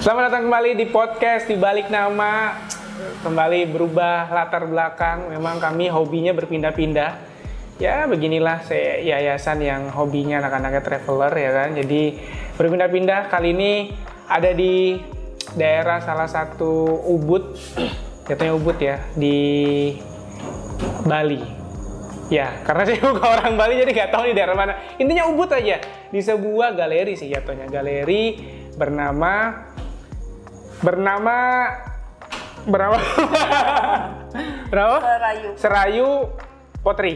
[0.00, 2.56] Selamat datang kembali di podcast di balik nama
[3.20, 5.28] kembali berubah latar belakang.
[5.28, 7.20] Memang kami hobinya berpindah-pindah.
[7.76, 11.76] Ya beginilah saya yayasan yang hobinya anak-anaknya traveler ya kan.
[11.76, 12.16] Jadi
[12.56, 13.92] berpindah-pindah kali ini
[14.24, 14.96] ada di
[15.52, 17.60] daerah salah satu Ubud,
[18.24, 19.36] jatuhnya Ubud ya di
[21.04, 21.44] Bali.
[22.32, 24.96] Ya, karena saya bukan orang Bali jadi nggak tahu di daerah mana.
[24.96, 25.76] Intinya Ubud aja
[26.08, 27.68] di sebuah galeri sih jatuhnya.
[27.68, 29.68] Galeri bernama
[30.80, 31.36] bernama
[32.64, 32.96] berapa?
[34.72, 34.96] berapa?
[35.00, 35.48] Serayu.
[35.56, 36.10] Serayu
[36.80, 37.14] Potri.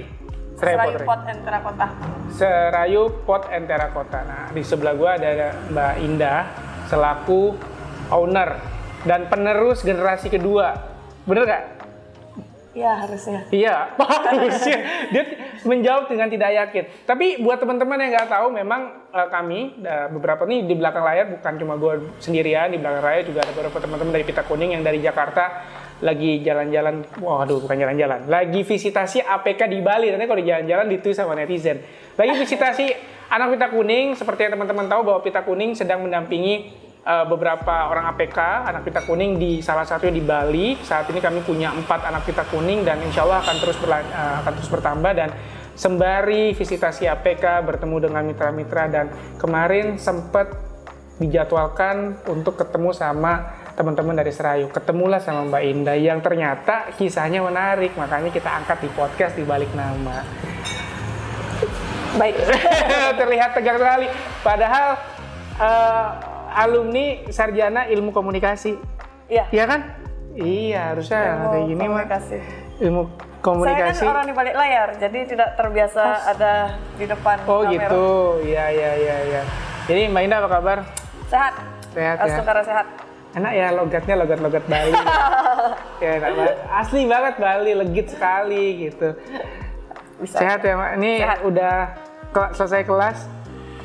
[0.54, 1.06] Serayu, Serayu Potri.
[1.08, 1.86] Pot and Terakota.
[2.30, 4.20] Serayu Pot and Terakota.
[4.24, 6.40] Nah, di sebelah gua ada Mbak Indah
[6.88, 7.56] selaku
[8.12, 8.60] owner
[9.08, 10.76] dan penerus generasi kedua.
[11.24, 11.62] Bener gak?
[12.74, 13.46] Ya harusnya.
[13.54, 13.94] Iya,
[14.26, 14.78] harusnya
[15.14, 15.24] dia
[15.62, 16.84] menjawab dengan tidak yakin.
[17.06, 21.30] Tapi buat teman-teman yang nggak tahu, memang eh, kami eh, beberapa nih di belakang layar
[21.38, 24.82] bukan cuma gue sendirian, di belakang layar juga ada beberapa teman-teman dari Pita Kuning yang
[24.82, 25.64] dari Jakarta
[26.02, 30.10] lagi jalan-jalan, waduh bukan jalan-jalan, lagi visitasi APK di Bali.
[30.10, 31.78] Nanti kalau di jalan-jalan ditulis sama netizen.
[32.18, 32.90] Lagi visitasi
[33.30, 38.10] anak Pita Kuning, seperti yang teman-teman tahu bahwa Pita Kuning sedang mendampingi uh, beberapa orang
[38.16, 38.38] APK
[38.68, 40.76] anak pita kuning di salah satunya di Bali.
[40.80, 44.42] Saat ini kami punya empat anak pita kuning dan insya Allah akan terus berlan- uh,
[44.44, 45.30] akan terus bertambah dan
[45.74, 50.50] sembari visitasi APK bertemu dengan mitra-mitra dan kemarin sempat
[51.14, 54.66] dijadwalkan untuk ketemu sama teman-teman dari Serayu.
[54.70, 59.70] Ketemulah sama Mbak Indah yang ternyata kisahnya menarik, makanya kita angkat di podcast di balik
[59.74, 60.26] nama.
[62.18, 62.34] Baik.
[63.20, 64.06] terlihat tegang sekali.
[64.42, 64.86] Padahal
[65.58, 66.08] eh,
[66.54, 68.78] alumni sarjana ilmu komunikasi,
[69.28, 69.44] Iya.
[69.50, 69.80] iya kan?
[70.34, 72.04] Iya, harusnya Ilmu kayak gini mah
[72.82, 73.02] ilmu
[73.38, 74.02] komunikasi.
[74.02, 76.02] Saya kan orang di balik layar, jadi tidak terbiasa
[76.34, 76.52] ada
[76.98, 77.70] di depan oh kamera.
[77.70, 78.06] gitu,
[78.42, 79.42] iya iya iya iya.
[79.84, 80.78] Jadi Mbak Indah apa kabar?
[81.30, 81.54] Sehat.
[81.94, 82.26] Sehat ya.
[82.26, 82.86] Asukara sehat.
[83.34, 84.94] Enak ya logatnya logat-logat Bali.
[86.02, 86.56] ya, enak banget.
[86.70, 89.08] Asli banget Bali, legit sekali gitu.
[90.22, 90.36] Bisa.
[90.38, 90.90] Sehat ya, Mak.
[90.98, 91.38] Ini Sehat.
[91.42, 91.74] udah
[92.54, 93.18] selesai kelas.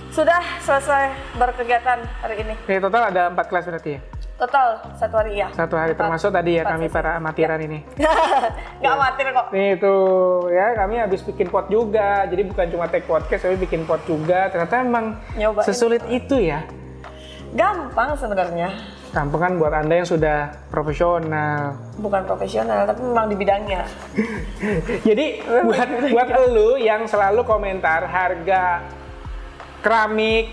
[0.09, 2.53] Sudah selesai berkegiatan hari ini.
[2.65, 4.01] Oke, total ada empat kelas berarti ya?
[4.39, 5.47] Total satu hari ya.
[5.51, 6.95] Satu hari termasuk tadi ya kami sesi.
[6.95, 7.83] para amatiran ini.
[8.81, 9.45] Nggak khawatir kok.
[9.51, 10.01] Nih tuh
[10.49, 12.23] ya kami habis bikin pot juga.
[12.25, 14.47] Jadi bukan cuma take podcast tapi bikin pot juga.
[14.49, 15.67] Ternyata emang Nyobain.
[15.67, 16.63] sesulit itu ya.
[17.51, 18.71] Gampang sebenarnya.
[19.11, 20.37] Gampang kan buat Anda yang sudah
[20.69, 21.75] profesional.
[21.97, 23.83] Bukan profesional, tapi memang di bidangnya.
[25.09, 25.25] Jadi
[25.67, 28.85] buat buat elu yang selalu komentar harga
[29.79, 30.51] keramik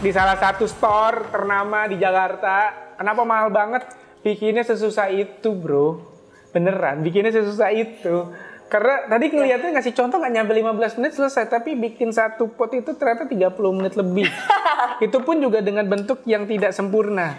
[0.00, 3.86] di salah satu store ternama di Jakarta, kenapa mahal banget?
[4.24, 6.12] Bikinnya sesusah itu, Bro.
[6.52, 8.32] Beneran, bikinnya sesusah itu.
[8.68, 12.96] Karena tadi ngeliatnya ngasih contoh nggak nyampe 15 menit selesai, tapi bikin satu pot itu
[12.96, 14.26] ternyata 30 menit lebih.
[15.06, 17.36] itu pun juga dengan bentuk yang tidak sempurna.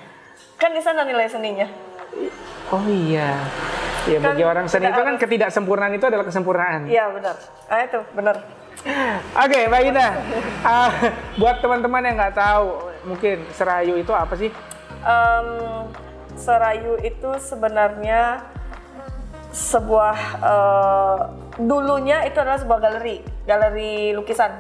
[0.56, 1.68] Kan di sana nilai seninya.
[2.72, 3.42] Oh iya.
[4.06, 6.86] Ya Kan bagi orang seni itu kan ketidaksempurnaan itu adalah kesempurnaan.
[6.86, 7.36] Iya benar.
[7.68, 8.36] Ah itu benar.
[9.36, 10.08] Oke, Mbak Ina.
[10.62, 10.92] Ah,
[11.40, 14.50] buat teman-teman yang nggak tahu, mungkin serayu itu apa sih?
[15.06, 15.48] Em,
[16.36, 18.44] Serayu itu sebenarnya
[19.56, 21.20] sebuah eh,
[21.64, 24.52] dulunya itu adalah sebuah galeri, galeri lukisan.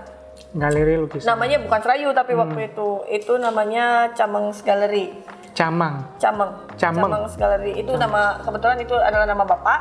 [0.55, 1.35] Galeri lukisan.
[1.35, 5.11] Namanya bukan Serayu tapi waktu itu itu namanya Cameng Gallery.
[5.51, 6.15] Camang.
[6.19, 6.51] Cameng.
[6.79, 7.27] Cameng.
[7.35, 9.79] Gallery itu nama kebetulan itu adalah nama bapak.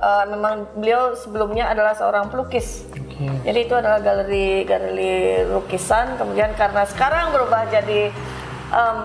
[0.00, 2.88] Eh, memang beliau sebelumnya adalah seorang pelukis.
[3.16, 3.48] Oke.
[3.48, 6.20] Jadi itu adalah galeri galeri lukisan.
[6.20, 8.12] Kemudian karena sekarang berubah jadi
[8.76, 8.96] em,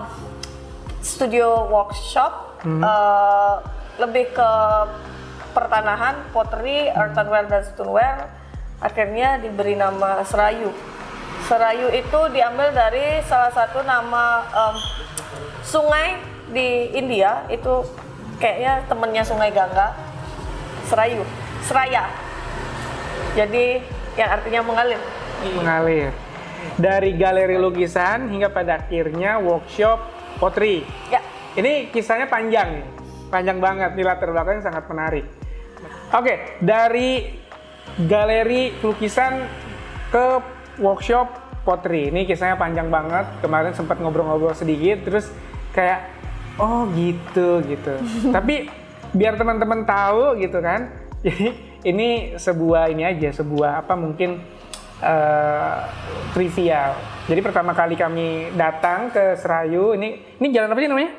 [1.00, 3.54] studio workshop, eh,
[3.96, 4.50] lebih ke
[5.56, 8.28] pertanahan, pottery, earthenware dan stoneware.
[8.84, 10.68] Akhirnya diberi nama Serayu.
[11.48, 14.76] Serayu itu diambil dari salah satu nama em,
[15.64, 16.20] sungai
[16.52, 17.80] di India itu
[18.36, 19.96] kayaknya temennya Sungai Gangga.
[20.84, 21.24] Serayu,
[21.64, 22.12] Seraya.
[23.32, 23.80] Jadi
[24.16, 25.00] yang artinya mengalir.
[25.56, 26.10] Mengalir.
[26.78, 29.98] Dari galeri lukisan hingga pada akhirnya workshop
[30.38, 30.86] potri.
[31.10, 31.20] Ya,
[31.52, 32.80] Ini kisahnya panjang.
[33.28, 35.24] Panjang banget, nih latar belakangnya sangat menarik.
[36.12, 37.40] Oke, dari
[38.08, 39.48] galeri lukisan
[40.12, 40.26] ke
[40.80, 41.28] workshop
[41.64, 42.12] potri.
[42.12, 43.28] Ini kisahnya panjang banget.
[43.40, 45.32] Kemarin sempat ngobrol-ngobrol sedikit, terus
[45.72, 46.08] kayak
[46.60, 47.94] oh gitu gitu.
[48.36, 48.68] Tapi
[49.12, 50.92] biar teman-teman tahu gitu kan.
[51.24, 54.38] Jadi ini sebuah ini aja, sebuah apa mungkin
[55.02, 55.78] eh,
[56.32, 56.94] trivial.
[57.26, 61.12] Jadi pertama kali kami datang ke Serayu, ini ini jalan apa sih namanya?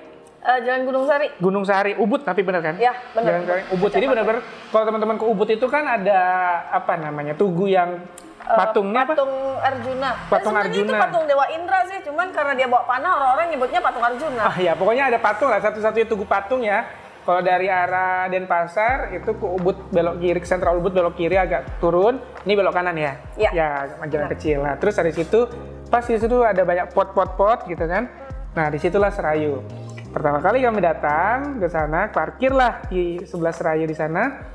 [0.43, 1.27] eh, Jalan Gunung Sari.
[1.39, 2.75] Gunung Sari, Ubud tapi benar kan?
[2.75, 3.39] Ya, benar.
[3.39, 3.89] Jalan Sari, Ubud.
[3.95, 6.19] Jadi benar-benar kalau teman-teman ke Ubud itu kan ada
[6.67, 8.03] apa namanya tugu yang
[8.43, 9.15] eh, Patungnya apa?
[9.15, 9.31] patung
[9.63, 10.09] Arjuna.
[10.11, 10.99] Dan Patung itu Arjuna.
[10.99, 14.43] patung Dewa Indra sih, cuman karena dia bawa panah orang-orang nyebutnya patung Arjuna.
[14.43, 16.83] Ah ya, pokoknya ada patung lah, satu-satunya tugu patung ya.
[17.23, 21.79] Kalau dari arah Denpasar itu ke Ubud belok kiri, ke sentral Ubud belok kiri agak
[21.79, 23.15] turun, ini belok kanan ya?
[23.39, 23.49] Iya.
[23.55, 23.69] Ya,
[24.11, 24.31] jalan Benar.
[24.35, 24.59] kecil.
[24.59, 25.47] Nah, terus dari situ
[25.87, 28.11] pas di situ ada banyak pot-pot-pot gitu kan.
[28.59, 29.63] Nah, di situlah Serayu.
[30.11, 34.51] Pertama kali kami datang ke sana, parkirlah di sebelah Serayu di sana.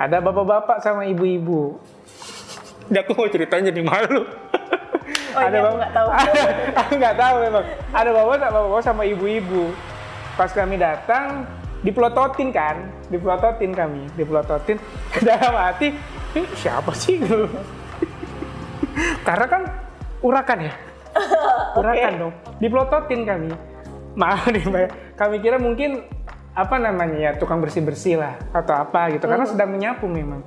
[0.00, 1.76] Ada bapak-bapak sama ibu-ibu.
[2.88, 4.24] Ya, aku mau ceritanya jadi malu.
[5.36, 6.08] Oh, ini aku nggak tahu.
[6.72, 7.64] aku nggak tahu memang.
[7.92, 9.76] Ada bapak bapak sama ibu-ibu.
[10.40, 11.44] Pas kami datang,
[11.82, 14.76] dipelototin kan, dipelototin kami, dipelototin.
[15.26, 15.94] Dalam hati,
[16.34, 17.22] ini siapa sih?
[19.26, 19.62] Karena kan
[20.24, 20.74] urakan ya,
[21.78, 22.32] urakan dong.
[22.58, 23.50] Dipelototin kami.
[24.18, 26.02] Maaf nih Mbak, kami kira mungkin
[26.58, 30.42] apa namanya ya tukang bersih bersih lah atau apa gitu karena sedang menyapu memang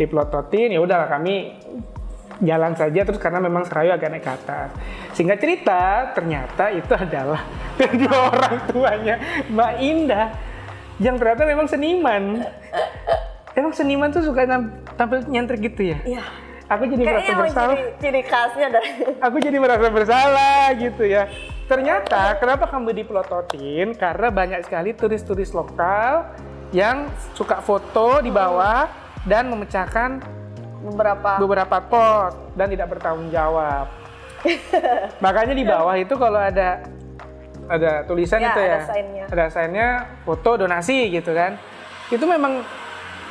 [0.00, 1.52] dipelototin ya udahlah kami
[2.40, 4.68] jalan saja terus karena memang Serayu agak naik ke atas.
[5.12, 5.82] Singkat cerita,
[6.16, 7.44] ternyata itu adalah
[7.76, 9.16] kedua orang tuanya
[9.52, 10.26] Mbak Indah
[11.00, 12.44] yang ternyata memang seniman.
[13.56, 14.46] Emang seniman tuh suka
[14.94, 15.98] tampil nyentrik gitu ya?
[16.04, 16.24] Iya.
[16.70, 17.74] Aku jadi merasa Kayaknya emang bersalah.
[17.74, 21.26] ciri, ciri khasnya dari Aku jadi merasa bersalah gitu ya.
[21.66, 23.90] Ternyata kenapa kamu dipelototin?
[23.98, 26.30] Karena banyak sekali turis-turis lokal
[26.70, 28.86] yang suka foto di bawah
[29.26, 30.22] dan memecahkan
[30.86, 33.90] beberapa beberapa pot dan tidak bertanggung jawab.
[35.24, 36.86] Makanya di bawah itu kalau ada
[37.70, 39.24] ada tulisan Ya, itu ya, ada sign-nya.
[39.30, 39.88] ada sign-nya
[40.26, 41.54] foto donasi gitu kan.
[42.10, 42.66] Itu memang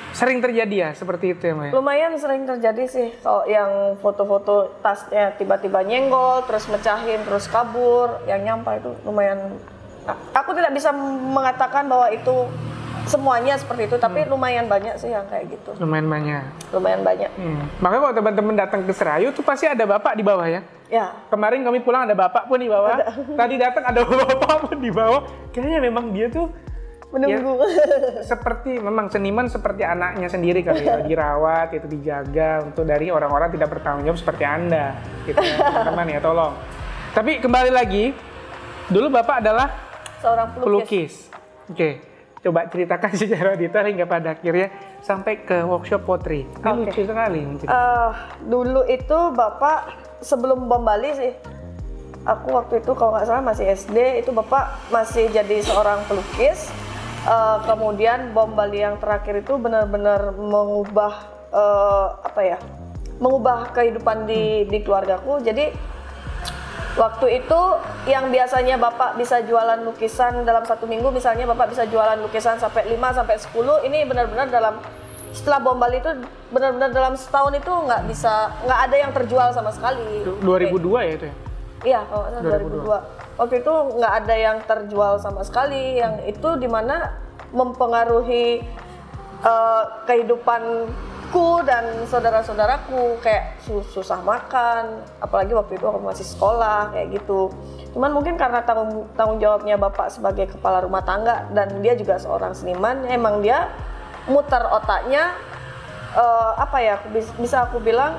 [0.10, 1.70] sering terjadi ya seperti itu ya, Maya.
[1.70, 8.42] lumayan sering terjadi sih kalau yang foto-foto tasnya tiba-tiba nyenggol terus mecahin terus kabur yang
[8.42, 9.38] nyampah itu lumayan
[10.34, 10.90] aku tidak bisa
[11.30, 12.50] mengatakan bahwa itu
[13.10, 14.32] semuanya seperti itu tapi Hmm.
[14.32, 16.44] lumayan banyak sih yang kayak gitu Lumayan banyak.
[16.70, 17.66] lumayan banyak Hmm.
[17.80, 20.62] Makanya kalau teman-teman datang ke Serayu tuh pasti ada bapak di bawah ya.
[20.88, 23.02] ya Kemarin kami pulang ada bapak pun di bawah.
[23.34, 25.26] Tadi datang ada bapak pun di bawah.
[25.50, 26.48] Kayaknya memang dia tuh
[27.10, 27.58] menunggu
[28.22, 33.74] seperti memang seniman seperti anaknya sendiri kali ya dirawat itu dijaga untuk dari orang-orang tidak
[33.74, 34.94] bertanggung jawab seperti anda
[35.26, 36.54] gitu ya teman-teman ya tolong
[37.12, 38.14] tapi kembali lagi
[38.88, 39.74] dulu bapak adalah
[40.22, 41.34] seorang pelukis, pelukis
[41.66, 41.90] oke
[42.40, 44.72] coba ceritakan secara detail hingga pada akhirnya
[45.04, 46.92] sampai ke workshop potri ini Oke.
[46.92, 47.42] lucu sekali.
[47.68, 48.12] Eh,
[48.48, 49.80] dulu itu bapak
[50.24, 51.32] sebelum bom Bali sih
[52.28, 56.68] aku waktu itu kalau nggak salah masih SD itu bapak masih jadi seorang pelukis
[57.20, 61.14] Eh, kemudian bom Bali yang terakhir itu benar-benar mengubah
[61.52, 62.58] eh, apa ya
[63.20, 65.76] mengubah kehidupan di di keluargaku jadi
[67.00, 67.62] waktu itu
[68.12, 72.92] yang biasanya bapak bisa jualan lukisan dalam satu minggu misalnya bapak bisa jualan lukisan sampai
[72.92, 74.84] 5 sampai 10 ini benar-benar dalam
[75.32, 76.12] setelah bom Bali itu
[76.52, 80.26] benar-benar dalam setahun itu nggak bisa nggak ada yang terjual sama sekali.
[80.26, 81.36] Itu 2002 ya itu ya
[81.80, 83.40] Iya, kalau nggak salah 2002.
[83.40, 87.16] Waktu itu nggak ada yang terjual sama sekali, yang itu di mana
[87.56, 88.60] mempengaruhi
[89.40, 89.84] eh,
[91.30, 97.54] kehidupanku dan saudara-saudaraku kayak su- susah makan, apalagi waktu itu aku masih sekolah kayak gitu.
[97.94, 102.58] Cuman mungkin karena tanggung, tanggung jawabnya bapak sebagai kepala rumah tangga dan dia juga seorang
[102.58, 103.70] seniman, emang dia
[104.26, 105.38] muter otaknya
[106.18, 108.18] eh, apa ya bis- bisa aku bilang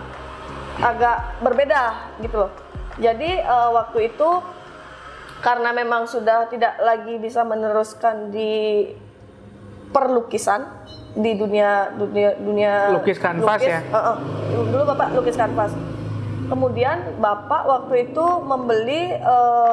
[0.78, 2.52] agak berbeda gitu loh.
[3.02, 4.30] Jadi eh, waktu itu
[5.42, 8.86] karena memang sudah tidak lagi bisa meneruskan di
[9.90, 10.62] perlukisan
[11.16, 13.82] di dunia dunia dunia Lukis kanvas ya?
[13.82, 14.16] eh, eh.
[14.54, 15.74] Dulu bapak lukis kanvas.
[16.46, 19.72] Kemudian bapak waktu itu membeli eh,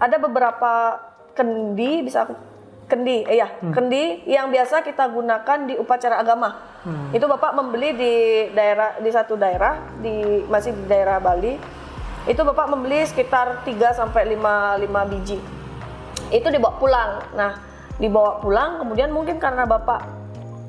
[0.00, 0.98] ada beberapa
[1.36, 2.34] kendi bisa aku
[2.90, 6.58] kendi, eh, ya kendi yang biasa kita gunakan di upacara agama.
[7.14, 8.14] Itu bapak membeli di
[8.50, 11.54] daerah di satu daerah di masih di daerah Bali.
[12.26, 15.38] Itu bapak membeli sekitar 3 sampai 5 5 biji.
[16.34, 17.10] Itu dibawa pulang.
[17.38, 17.52] Nah,
[18.00, 20.19] dibawa pulang kemudian mungkin karena bapak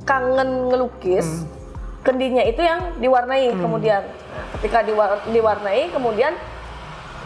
[0.03, 1.45] kangen ngelukis,
[2.01, 4.01] kendinya itu yang diwarnai kemudian.
[4.05, 6.33] Nah, ketika diwar- diwarnai kemudian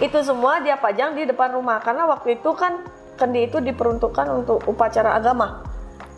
[0.04, 1.80] itu semua dia pajang di depan rumah.
[1.80, 2.84] Karena waktu itu kan
[3.16, 5.64] kendi itu diperuntukkan untuk upacara agama.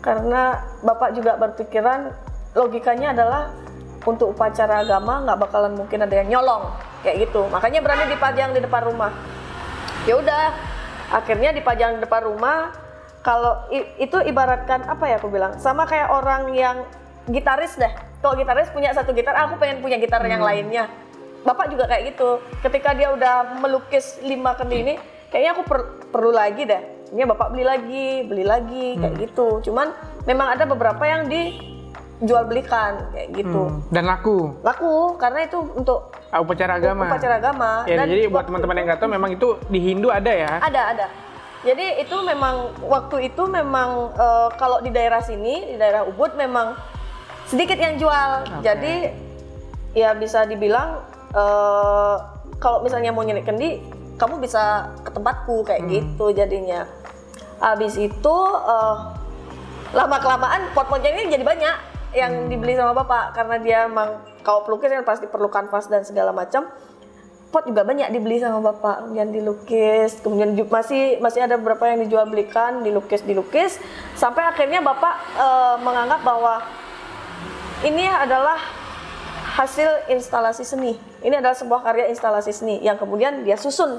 [0.02, 2.10] Karena bapak juga berpikiran
[2.54, 3.54] logikanya adalah
[4.02, 6.74] untuk upacara agama nggak bakalan mungkin ada yang nyolong
[7.06, 7.46] kayak gitu.
[7.50, 9.12] Makanya berani dipajang di depan rumah.
[10.06, 10.44] Ya udah
[11.12, 12.72] akhirnya dipajang di depan rumah
[13.28, 13.60] kalau
[14.00, 16.80] itu ibaratkan apa ya aku bilang sama kayak orang yang
[17.28, 17.92] gitaris deh
[18.24, 20.88] kalau gitaris punya satu gitar aku pengen punya gitar yang lainnya
[21.44, 24.94] bapak juga kayak gitu ketika dia udah melukis lima kendi ini
[25.28, 26.80] kayaknya aku per- perlu lagi deh
[27.12, 29.92] ini bapak beli lagi beli lagi kayak gitu cuman
[30.24, 31.76] memang ada beberapa yang di
[32.18, 33.70] jual belikan kayak gitu.
[33.70, 33.94] Hmm.
[33.94, 34.50] Dan laku.
[34.66, 37.06] Laku karena itu untuk upacara agama.
[37.06, 37.70] upacara agama.
[37.86, 40.58] Ya, Dan jadi buat teman-teman yang nggak tahu memang itu di Hindu ada ya.
[40.58, 41.06] Ada, ada.
[41.58, 46.78] Jadi itu memang waktu itu memang eh, kalau di daerah sini, di daerah Ubud memang
[47.44, 48.30] sedikit yang jual.
[48.46, 48.62] Oke.
[48.62, 48.94] Jadi
[49.92, 51.02] ya bisa dibilang
[51.34, 52.16] eh,
[52.58, 53.82] kalau misalnya mau nyelip kendi,
[54.14, 55.90] kamu bisa ke tempatku kayak Hmm.
[55.90, 56.86] gitu jadinya.
[57.58, 58.96] Habis itu eh,
[59.88, 61.76] lama kelamaan pot-potnya ini jadi banyak
[62.14, 62.48] yang Hmm.
[62.48, 66.70] dibeli sama bapak karena dia emang kalau pelukis kan pasti perlu kanvas dan segala macam
[67.48, 69.08] pot juga banyak dibeli sama bapak.
[69.08, 73.80] Kemudian dilukis kemudian masih masih ada beberapa yang dijual belikan dilukis dilukis.
[74.16, 76.60] Sampai akhirnya bapak eh, menganggap bahwa
[77.84, 78.58] ini adalah
[79.58, 80.94] hasil instalasi seni.
[81.24, 83.98] Ini adalah sebuah karya instalasi seni yang kemudian dia susun.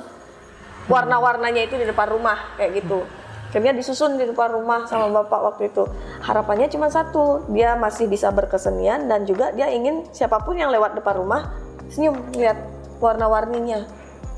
[0.89, 3.05] Warna-warnanya itu di depan rumah kayak gitu.
[3.49, 5.89] Akhirnya disusun di depan rumah sama bapak waktu itu.
[6.21, 10.93] Harapannya cuma satu dia masih bisa berkesenian dan juga dia ingin siapa pun yang lewat
[10.93, 11.49] depan rumah
[11.89, 13.87] senyum lihat warna-warninya.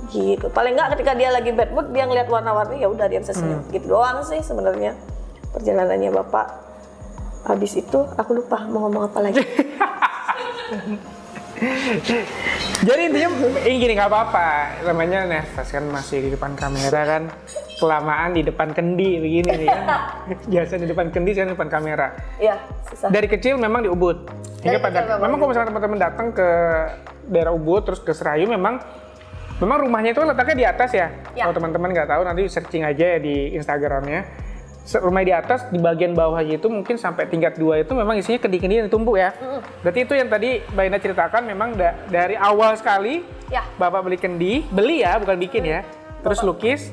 [0.09, 0.49] Gitu.
[0.49, 3.61] Paling nggak ketika dia lagi bad mood dia ngeliat warna-warni ya udah dia bisa senyum.
[3.69, 4.97] Gitu doang sih sebenarnya
[5.53, 6.47] perjalanannya bapak.
[7.45, 9.41] Habis itu aku lupa mau ngomong apa lagi
[12.87, 13.29] Jadi intinya
[13.69, 14.47] ini gini nggak apa-apa,
[14.89, 17.23] namanya nervous kan masih di depan kamera kan,
[17.77, 19.85] kelamaan di depan kendi begini nih kan,
[20.57, 22.07] biasa di depan kendi sekarang di depan kamera.
[22.41, 22.57] ya
[22.89, 24.25] susah Dari kecil memang di Ubud,
[24.65, 26.49] hingga Dari pada memang memang kalau misalnya teman-teman datang ke
[27.29, 28.81] daerah Ubud terus ke Serayu memang
[29.61, 31.07] memang rumahnya itu kan letaknya di atas ya.
[31.37, 31.45] Ya.
[31.45, 34.49] Kalau teman-teman nggak tahu nanti searching aja ya di Instagramnya.
[34.83, 38.75] Rumah di atas di bagian bawahnya itu mungkin sampai tingkat dua itu memang isinya kendi-kendi
[38.75, 39.29] yang ditumpuk ya.
[39.79, 44.17] Berarti itu yang tadi Mbak Ina ceritakan memang da- dari awal sekali ya Bapak beli
[44.17, 45.79] kendi, beli ya bukan bikin ya.
[46.19, 46.89] Terus lukis,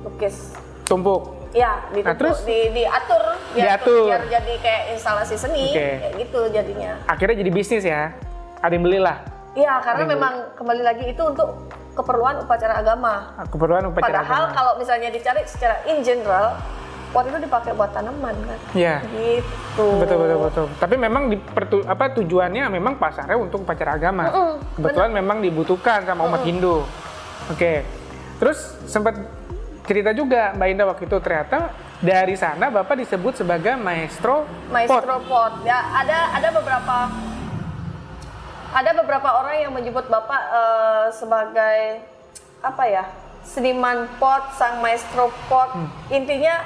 [0.00, 1.34] lukis tumpuk.
[1.50, 2.38] Ya, ditumpuk, Nah, terus?
[2.42, 3.22] di, diatur,
[3.52, 4.06] biar, Diatur.
[4.10, 5.86] biar jadi kayak instalasi seni, Oke.
[6.02, 6.98] kayak gitu jadinya.
[7.06, 8.10] Akhirnya jadi bisnis ya.
[8.58, 9.22] Ada yang belilah.
[9.54, 13.38] Iya, karena yang memang kembali lagi itu untuk keperluan upacara agama.
[13.46, 14.50] Keperluan upacara Padahal agama.
[14.50, 16.58] kalau misalnya dicari secara in general,
[17.14, 18.58] pot itu dipakai buat tanaman kan.
[18.74, 18.98] Iya.
[19.06, 19.86] Gitu.
[20.02, 20.66] Betul betul betul.
[20.76, 24.26] Tapi memang di pertu- apa tujuannya memang pasarnya untuk upacara agama.
[24.28, 26.82] Mm-mm, Kebetulan memang dibutuhkan sama umat Hindu.
[27.48, 27.86] Oke.
[28.42, 28.58] Terus
[28.90, 29.14] sempat
[29.86, 31.70] cerita juga Mbak Indah waktu itu ternyata
[32.02, 34.42] dari sana Bapak disebut sebagai maestro,
[34.74, 35.30] Maestro pot.
[35.30, 35.52] pot.
[35.62, 36.96] Ya, ada ada beberapa
[38.74, 41.78] ada beberapa orang yang menyebut Bapak eh, sebagai
[42.58, 43.06] apa ya?
[43.44, 45.68] seniman pot, sang maestro pot.
[46.08, 46.64] Intinya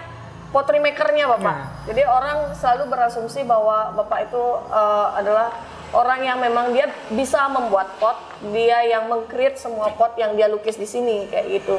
[0.51, 1.57] pottery makernya Bapak.
[1.57, 1.65] Ya.
[1.93, 5.49] Jadi orang selalu berasumsi bahwa Bapak itu eh, adalah
[5.93, 8.17] orang yang memang dia bisa membuat pot,
[8.53, 11.77] dia yang mengcreate semua pot yang dia lukis di sini kayak gitu.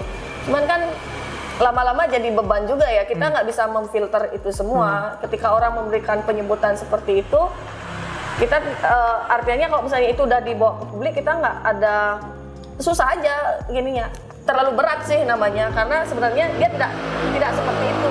[0.49, 0.81] Cuman kan
[1.59, 6.79] lama-lama jadi beban juga ya kita nggak bisa memfilter itu semua ketika orang memberikan penyebutan
[6.79, 7.41] seperti itu
[8.39, 12.23] kita eh, artinya kalau misalnya itu udah dibawa ke publik kita nggak ada
[12.79, 14.07] susah aja gininya
[14.47, 16.91] terlalu berat sih namanya karena sebenarnya dia tidak
[17.35, 18.09] tidak seperti itu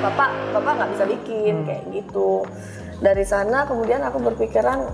[0.00, 2.44] bapak bapak nggak bisa bikin kayak gitu.
[3.00, 4.84] Dari sana kemudian aku berpikiran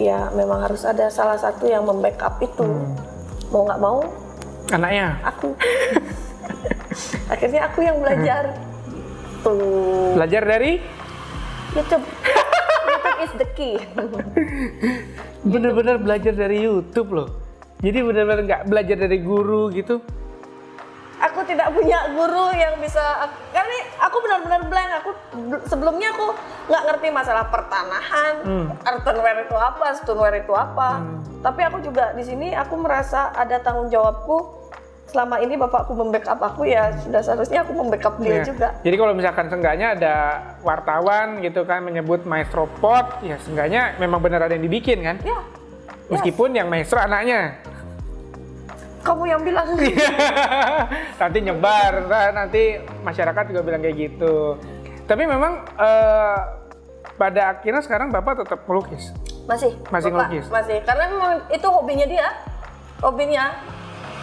[0.00, 2.68] ya memang harus ada salah satu yang membackup itu.
[3.50, 4.04] Mau nggak mau
[4.70, 5.18] Anaknya.
[5.24, 5.52] aku.
[7.32, 8.54] Akhirnya aku yang belajar.
[9.40, 10.80] Tuh Belajar dari?
[11.72, 12.04] YouTube.
[12.04, 13.74] YouTube is the key.
[15.52, 17.28] Bener-bener belajar dari YouTube loh.
[17.80, 20.04] Jadi bener-bener nggak belajar dari guru gitu.
[21.50, 23.02] Tidak punya guru yang bisa
[23.50, 25.10] karena aku benar-benar blank aku
[25.66, 26.26] sebelumnya aku
[26.66, 28.66] nggak ngerti masalah pertanahan Hmm.
[28.82, 31.02] earthenware itu apa stoneware itu apa
[31.40, 34.60] tapi aku juga di sini aku merasa ada tanggung jawabku
[35.06, 38.46] selama ini bapakku membackup aku ya sudah seharusnya aku membackup dia Iya.
[38.46, 40.14] juga Jadi kalau misalkan seenggaknya ada
[40.62, 45.18] wartawan gitu kan menyebut maestro pot, ya seenggaknya memang benar ada yang dibikin kan.
[45.20, 46.14] ya yes.
[46.14, 47.58] Meskipun yang maestro anaknya.
[49.00, 49.66] Kamu yang bilang
[51.20, 52.62] nanti nyebar, ntar nanti
[53.00, 54.56] masyarakat juga bilang kayak gitu.
[55.04, 56.38] Tapi memang eh,
[57.16, 59.10] pada akhirnya sekarang Bapak tetap melukis.
[59.42, 60.46] masih Masih Bapak, ngelukis?
[60.48, 62.28] masih karena memang itu hobinya dia
[63.00, 63.44] hobinya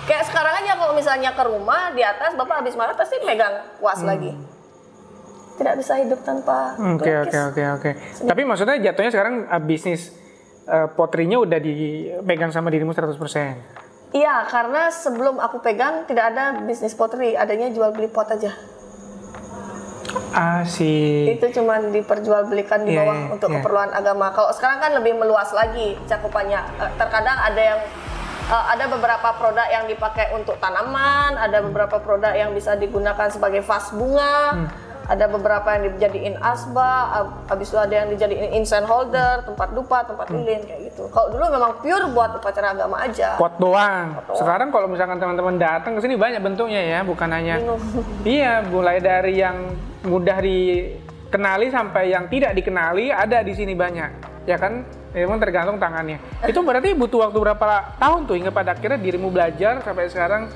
[0.05, 3.99] kayak sekarang aja kalau misalnya ke rumah di atas bapak habis makan pasti megang kuas
[3.99, 4.07] Hmm.
[4.07, 4.31] lagi
[5.57, 7.27] tidak bisa hidup tanpa Oke lukis.
[7.27, 7.89] oke oke oke.
[8.23, 10.13] Tapi maksudnya jatuhnya sekarang eh, bisnis
[10.63, 13.17] eh, potrinya udah dipegang sama dirimu 100%.
[14.09, 18.55] Iya karena sebelum aku pegang tidak ada bisnis pottery adanya jual beli pot aja
[20.29, 21.35] Asik.
[21.35, 23.55] itu cuma diperjualbelikan di Iya, bawah iya, untuk iya.
[23.57, 24.29] keperluan agama.
[24.31, 26.61] Kalau sekarang kan lebih meluas lagi cakupannya.
[26.77, 27.79] Eh, Terkadang ada yang
[28.47, 33.61] eh, ada beberapa produk yang dipakai untuk tanaman, ada beberapa produk yang bisa digunakan sebagai
[33.61, 34.67] vas bunga, Hmm.
[35.07, 40.03] Ada beberapa yang dijadiin asba, ab- habis itu ada yang dijadiin incense holder, tempat dupa,
[40.03, 41.07] tempat lilin kayak gitu.
[41.07, 43.39] Kalau dulu memang pure buat upacara agama aja.
[43.39, 44.19] pot doang.
[44.35, 47.79] Sekarang kalau misalkan teman-teman datang ke sini banyak bentuknya ya, bukan hanya Minum.
[48.27, 49.71] Iya, mulai dari yang
[50.03, 54.43] mudah dikenali sampai yang tidak dikenali ada di sini banyak.
[54.43, 54.83] Ya kan?
[55.11, 56.19] Ya, Memang tergantung tangannya.
[56.51, 60.51] Itu berarti butuh waktu berapa tahun tuh hingga pada akhirnya dirimu belajar sampai sekarang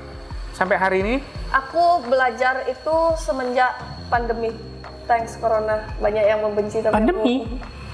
[0.52, 1.14] sampai hari ini?
[1.50, 3.76] Aku belajar itu semenjak
[4.08, 4.52] pandemi.
[5.04, 5.84] Thanks corona.
[5.98, 7.44] Banyak yang membenci tapi Pandemi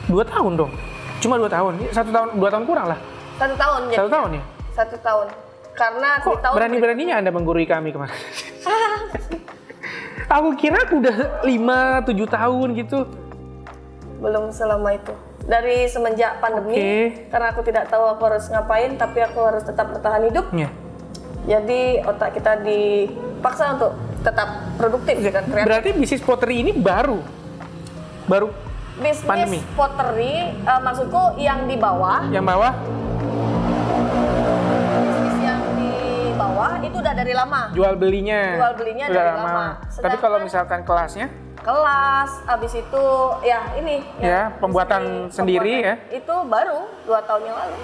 [0.06, 0.72] dua tahun dong.
[1.18, 2.98] Cuma dua tahun, satu tahun dua tahun kurang lah.
[2.98, 3.96] aku- satu tahun jadi.
[3.96, 4.42] Satu tahun ya.
[4.70, 5.26] Satu tahun.
[5.74, 8.14] Karena di Kok tahun berani-beraninya anda menggurui kami kemarin?
[10.28, 12.98] Aku kira aku udah 5 7 tahun gitu.
[14.18, 15.14] belum selama itu.
[15.46, 16.92] Dari semenjak pandemi, Oke.
[17.30, 20.50] karena aku tidak tahu aku harus ngapain, tapi aku harus tetap bertahan hidup.
[20.52, 20.68] Ya.
[21.48, 25.64] Jadi otak kita dipaksa untuk tetap produktif dan kreatif.
[25.64, 27.24] Berarti bisnis pottery ini baru.
[28.28, 28.52] Baru
[29.00, 29.58] Bisnis pandemi.
[29.72, 32.74] pottery, eh, maksudku yang di bawah, yang bawah
[35.08, 35.90] bisnis yang di
[36.34, 37.62] bawah itu udah dari lama.
[37.72, 38.42] jual belinya.
[38.58, 39.48] Jual belinya udah dari lama.
[39.48, 39.66] lama.
[39.88, 41.28] Tapi kalau misalkan kelasnya
[41.58, 43.04] Kelas, habis itu
[43.42, 44.00] ya ini.
[44.22, 45.94] Ya, yang pembuatan di- sendiri ya.
[46.08, 47.78] Itu baru dua tahun yang lalu.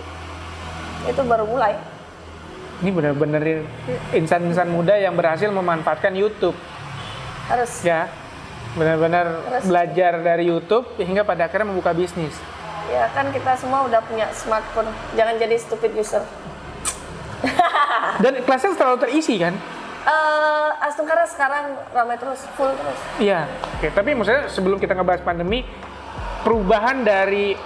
[1.04, 1.74] Itu baru mulai.
[2.84, 3.40] Ini benar-benar
[4.12, 6.52] insan-insan muda yang berhasil memanfaatkan YouTube
[7.48, 7.80] Harus.
[7.80, 8.12] ya.
[8.76, 12.36] Benar-benar belajar dari YouTube hingga pada akhirnya membuka bisnis.
[12.92, 14.92] Ya kan kita semua udah punya smartphone.
[15.16, 16.20] Jangan jadi stupid user.
[18.20, 19.56] Dan kelasnya selalu terisi kan?
[20.04, 22.98] Eh, Astungkara sekarang ramai terus, full terus.
[23.16, 23.48] Iya.
[23.80, 25.64] Oke, tapi maksudnya sebelum kita ngebahas pandemi,
[26.44, 27.56] perubahan dari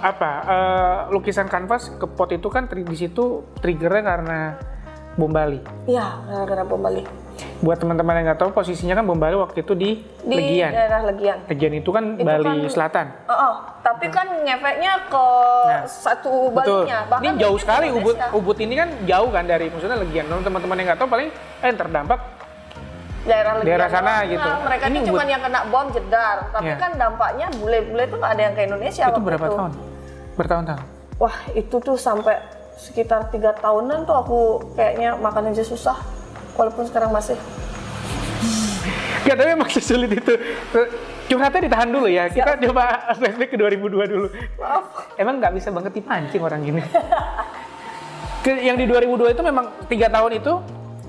[0.00, 3.24] apa eh, lukisan kanvas ke pot itu kan di situ
[3.56, 4.38] triggernya karena
[5.12, 5.60] bom Bali.
[5.84, 7.02] Iya, gara-gara bom Bali.
[7.60, 9.90] Buat teman-teman yang nggak tahu posisinya kan bom Bali waktu itu di,
[10.22, 10.70] Di Legian.
[10.70, 11.38] daerah Legian.
[11.46, 13.06] Legian itu kan Itu Bali kan- Selatan.
[13.26, 15.26] Oh, oh, tapi kan ngefeknya ke
[15.66, 16.84] Nah, satu Betul.
[16.84, 16.98] Balinya.
[17.18, 18.16] Ini jauh sekali Ubud.
[18.32, 20.24] Ubud ini kan jauh kan dari maksudnya Legian.
[20.26, 21.28] Kalau teman-teman yang nggak tahu paling
[21.60, 22.18] eh terdampak
[23.30, 23.68] daerah Legian.
[23.70, 24.28] daerah sana doang.
[24.28, 24.48] gitu.
[24.48, 26.76] Nah, mereka Ini itu cuma yang kena bom jedar, tapi Iya.
[26.76, 29.54] kan dampaknya bule-bule itu nggak ada yang ke Indonesia itu berapa itu.
[29.54, 29.72] tahun?
[30.34, 30.82] Bertahun-tahun.
[31.16, 32.34] Wah, itu tuh sampai
[32.74, 34.38] sekitar tiga tahunan tuh aku
[34.74, 35.94] kayaknya makan aja susah.
[36.52, 37.38] Walaupun sekarang masih.
[39.20, 40.32] Gak, tapi emang sesulit itu.
[41.28, 42.26] Curhatnya ditahan dulu ya.
[42.26, 44.26] Kita coba flashback ke 2002 dulu.
[44.56, 45.12] Maaf.
[45.14, 46.82] Emang nggak bisa banget dipancing orang gini.
[48.40, 50.52] Ke, yang di 2002 itu memang tiga tahun itu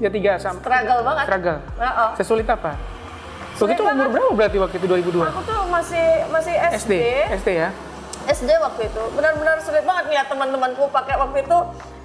[0.02, 1.26] ya tiga sampai Struggle banget.
[1.30, 1.58] struggle.
[1.78, 2.10] Heeh.
[2.18, 2.72] Sesulit apa?
[3.54, 5.22] Sulit Waktu itu umur berapa berarti waktu itu 2002?
[5.30, 6.94] Aku tuh masih masih SD,
[7.38, 7.70] SD ya.
[8.24, 11.58] SD waktu itu benar-benar sulit banget lihat teman-temanku pakai waktu itu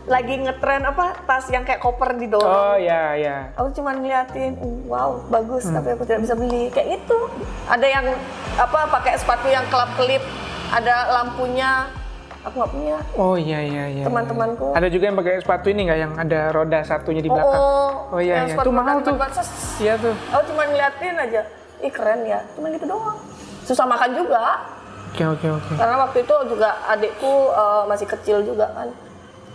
[0.06, 2.46] lagi ngetren apa tas yang kayak koper didorong.
[2.46, 3.50] Oh ya ya.
[3.58, 7.18] Aku cuma ngeliatin, "Uh, wow bagus, tapi aku tidak bisa beli kayak itu.
[7.66, 8.04] Ada yang
[8.54, 10.22] apa pakai sepatu yang kelap kelip,
[10.70, 11.90] ada lampunya.
[12.46, 12.96] Aku nggak punya.
[13.14, 14.04] Oh iya iya iya.
[14.06, 14.70] Teman-temanku.
[14.70, 17.58] Ada juga yang pakai sepatu ini nggak yang ada roda satunya di Oh, belakang.
[17.58, 18.54] oh, Oh iya yang iya.
[18.54, 19.14] sepatu Itu mahal tuh.
[19.82, 20.14] Iya tuh.
[20.30, 21.42] Aku cuma ngeliatin aja,
[21.80, 23.18] ih keren ya, cuma gitu doang.
[23.66, 24.62] Susah makan juga,
[25.10, 25.72] Oke oke oke.
[25.74, 28.88] karena waktu itu juga adikku eh, masih kecil juga kan.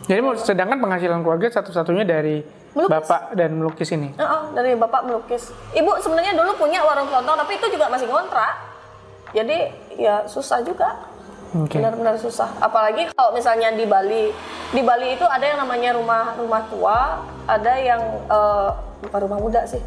[0.03, 2.91] Jadi sedangkan penghasilan keluarga satu-satunya dari Melukis.
[2.91, 4.11] bapak dan melukis ini.
[4.11, 5.53] Heeh, dari bapak melukis.
[5.71, 8.51] Ibu sebenarnya dulu punya warung kelontong, tapi itu juga masih ngontrak.
[9.31, 9.57] Jadi
[9.95, 11.07] ya susah juga.
[11.51, 11.83] Oke.
[11.83, 12.47] Benar-benar susah.
[12.63, 14.31] Apalagi kalau misalnya di Bali.
[14.71, 17.99] Di Bali itu ada yang namanya rumah rumah tua, ada yang
[19.03, 19.83] bukan rumah muda sih.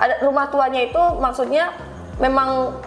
[0.00, 1.68] Ada rumah tuanya itu maksudnya
[2.16, 2.80] memang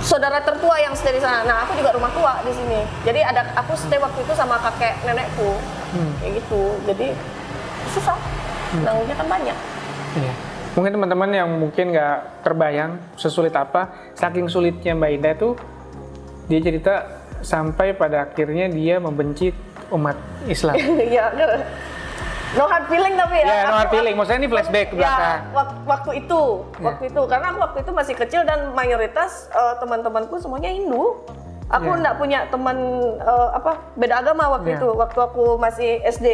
[0.00, 1.44] saudara tertua yang stay di sana.
[1.44, 2.80] Nah, aku juga rumah tua di sini.
[3.04, 5.52] Jadi ada aku stay waktu itu sama kakek nenekku.
[5.92, 6.12] Hmm.
[6.24, 6.62] Kayak gitu.
[6.88, 7.12] Jadi
[7.92, 8.16] susah.
[8.72, 9.58] Nanggungnya kan banyak.
[10.16, 10.32] Iya.
[10.72, 15.48] Mungkin teman-teman yang mungkin nggak terbayang sesulit apa, saking sulitnya Mbak Indah itu
[16.52, 16.94] dia cerita
[17.40, 19.56] sampai pada akhirnya dia membenci
[19.88, 20.76] umat Islam.
[21.16, 21.32] ya,
[22.52, 23.46] no hard feeling tapi ya.
[23.46, 24.14] Ya, no hard feeling.
[24.14, 25.40] Maksudnya ini flashback ke Ya, belakang.
[25.50, 26.40] wak- waktu itu,
[26.76, 26.84] Ya.
[26.84, 31.24] waktu itu karena aku waktu itu masih kecil dan mayoritas eh, teman-temanku semuanya Hindu.
[31.72, 31.96] Aku Ya.
[31.96, 32.76] nggak punya teman
[33.16, 34.76] eh, apa beda agama waktu Ya.
[34.76, 34.88] itu.
[34.92, 36.26] Waktu aku masih SD,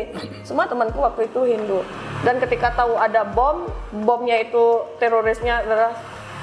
[0.42, 1.86] semua temanku waktu itu Hindu.
[2.20, 5.94] Dan ketika tahu ada bom, bomnya itu terorisnya adalah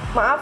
[0.09, 0.39] maaf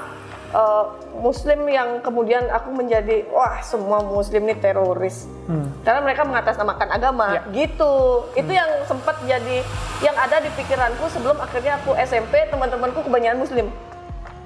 [0.53, 0.85] eh,
[1.17, 5.25] Muslim yang kemudian aku menjadi wah semua Muslim ini teroris.
[5.49, 5.73] Hmm.
[5.81, 7.41] Karena mereka mengatasnamakan agama, Ya.
[7.51, 8.23] gitu.
[8.37, 9.65] Itu yang sempat jadi
[9.99, 13.67] yang ada di pikiranku sebelum akhirnya aku SMP, teman-temanku kebanyakan Muslim.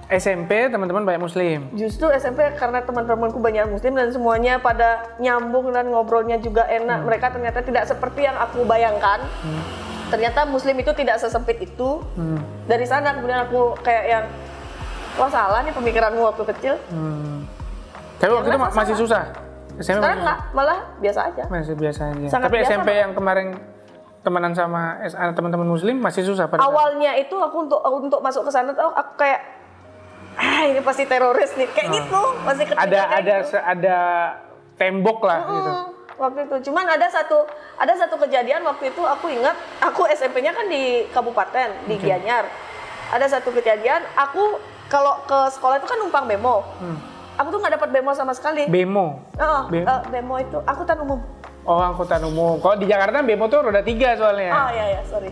[0.08, 1.68] SMP teman-teman banyak Muslim.
[1.76, 7.04] Justru SMP karena teman-temanku banyak Muslim dan semuanya pada nyambung dan ngobrolnya juga enak.
[7.04, 9.20] Mereka ternyata tidak seperti yang aku bayangkan.
[10.08, 12.00] Ternyata Muslim itu tidak sesempit itu.
[12.16, 12.40] Hmm.
[12.72, 14.26] Dari sana kemudian aku kayak yang
[15.18, 16.74] wah salah nih pemikiranmu waktu kecil.
[16.88, 17.44] Hmm.
[18.18, 19.04] Tapi waktu itu ma- rasa masih salah.
[19.04, 19.24] susah.
[19.78, 21.44] SMP Sekarang nggak, malah biasa aja.
[21.48, 22.26] masih biasa aja.
[22.28, 23.48] Sangat Tapi biasa, SMP yang kemarin
[24.20, 28.44] temenan sama SA teman-teman muslim masih susah pada saat- Awalnya itu aku untuk untuk masuk
[28.44, 29.42] ke sana tuh aku kayak
[30.36, 33.58] ah ini pasti teroris nih kayak gitu masih kecil ada kayak ada gitu.
[33.58, 33.98] ada
[34.76, 35.72] tembok lah gitu.
[35.72, 40.52] Hmm, waktu itu cuman ada satu ada satu kejadian waktu itu aku ingat aku SMP-nya
[40.52, 42.46] kan di kabupaten di Gianyar
[43.08, 46.64] ada satu kejadian aku kalau ke sekolah itu kan numpang bemo.
[46.80, 47.00] Hmm.
[47.38, 48.66] aku tuh nggak dapat bemo sama sekali.
[48.66, 49.22] Bemo.
[49.38, 51.22] Heeh, Be- eh, bemo itu angkutan umum.
[51.70, 52.58] Oh angkutan umum.
[52.58, 54.52] Kalau di Jakarta bemo tuh roda tiga soalnya.
[54.58, 55.30] oh ya ya sorry.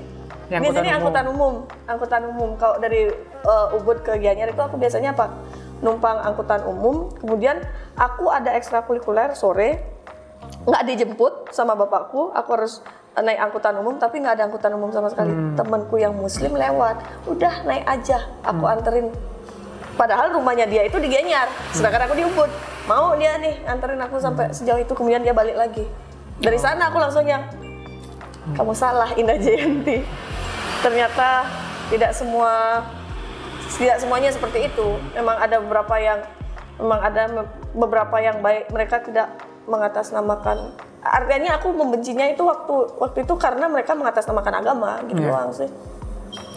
[0.54, 0.98] Yang di sini umum.
[1.02, 1.54] angkutan umum.
[1.90, 2.50] Angkutan umum.
[2.62, 3.10] Kalau dari
[3.42, 5.34] eh, Ubud ke Gianyar itu aku biasanya apa?
[5.82, 7.10] Numpang angkutan umum.
[7.18, 7.58] Kemudian
[7.98, 9.82] aku ada ekstrakurikuler sore.
[10.70, 12.30] Nggak dijemput sama bapakku.
[12.38, 12.86] Aku harus
[13.18, 15.34] naik angkutan umum tapi nggak ada angkutan umum sama sekali.
[15.34, 15.58] Hmm.
[15.58, 17.02] temanku yang muslim lewat.
[17.26, 18.30] Udah naik aja.
[18.46, 19.10] Aku anterin
[19.96, 22.52] padahal rumahnya dia itu di Gianyar sedangkan aku di Ubud
[22.86, 25.86] mau dia nih anterin aku sampai sejauh itu kemudian dia balik lagi.
[26.36, 27.42] Dari sana aku langsung yang
[28.54, 30.06] kamu salah Indah Jayanti
[30.86, 31.50] ternyata
[31.90, 32.84] tidak semua
[33.76, 35.02] tidak semuanya seperti itu.
[35.18, 36.20] Memang ada beberapa yang
[36.78, 37.24] memang ada
[37.74, 38.70] beberapa yang baik.
[38.70, 39.34] Mereka tidak
[39.66, 40.78] mengatasnamakan.
[41.02, 45.30] Artinya aku membencinya itu waktu waktu itu karena mereka mengatasnamakan agama gitu Iya.
[45.34, 45.70] doang sih.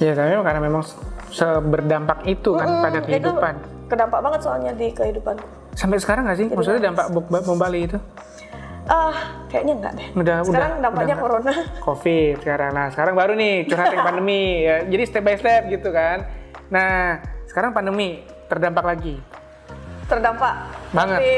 [0.02, 0.84] Ya tapi karena memang
[1.30, 3.54] seberdampak itu kan Mm-mm, pada kehidupan.
[3.54, 6.48] itu kedampak banget soalnya di kehidupanku Sampai sekarang nggak sih?
[6.48, 7.98] Maksudnya dampak bom Bali itu?
[8.84, 9.12] ah
[9.46, 11.52] kayaknya enggak deh Udah sekarang udah dampaknya udah corona
[11.86, 12.70] Covid sekarang.
[12.72, 14.44] Nah sekarang baru nih curhat yang pandemi.
[14.64, 16.24] Ya, jadi step by step gitu kan.
[16.66, 19.20] Nah sekarang pandemi terdampak lagi.
[20.04, 21.20] terdampak Banget.
[21.20, 21.32] tapi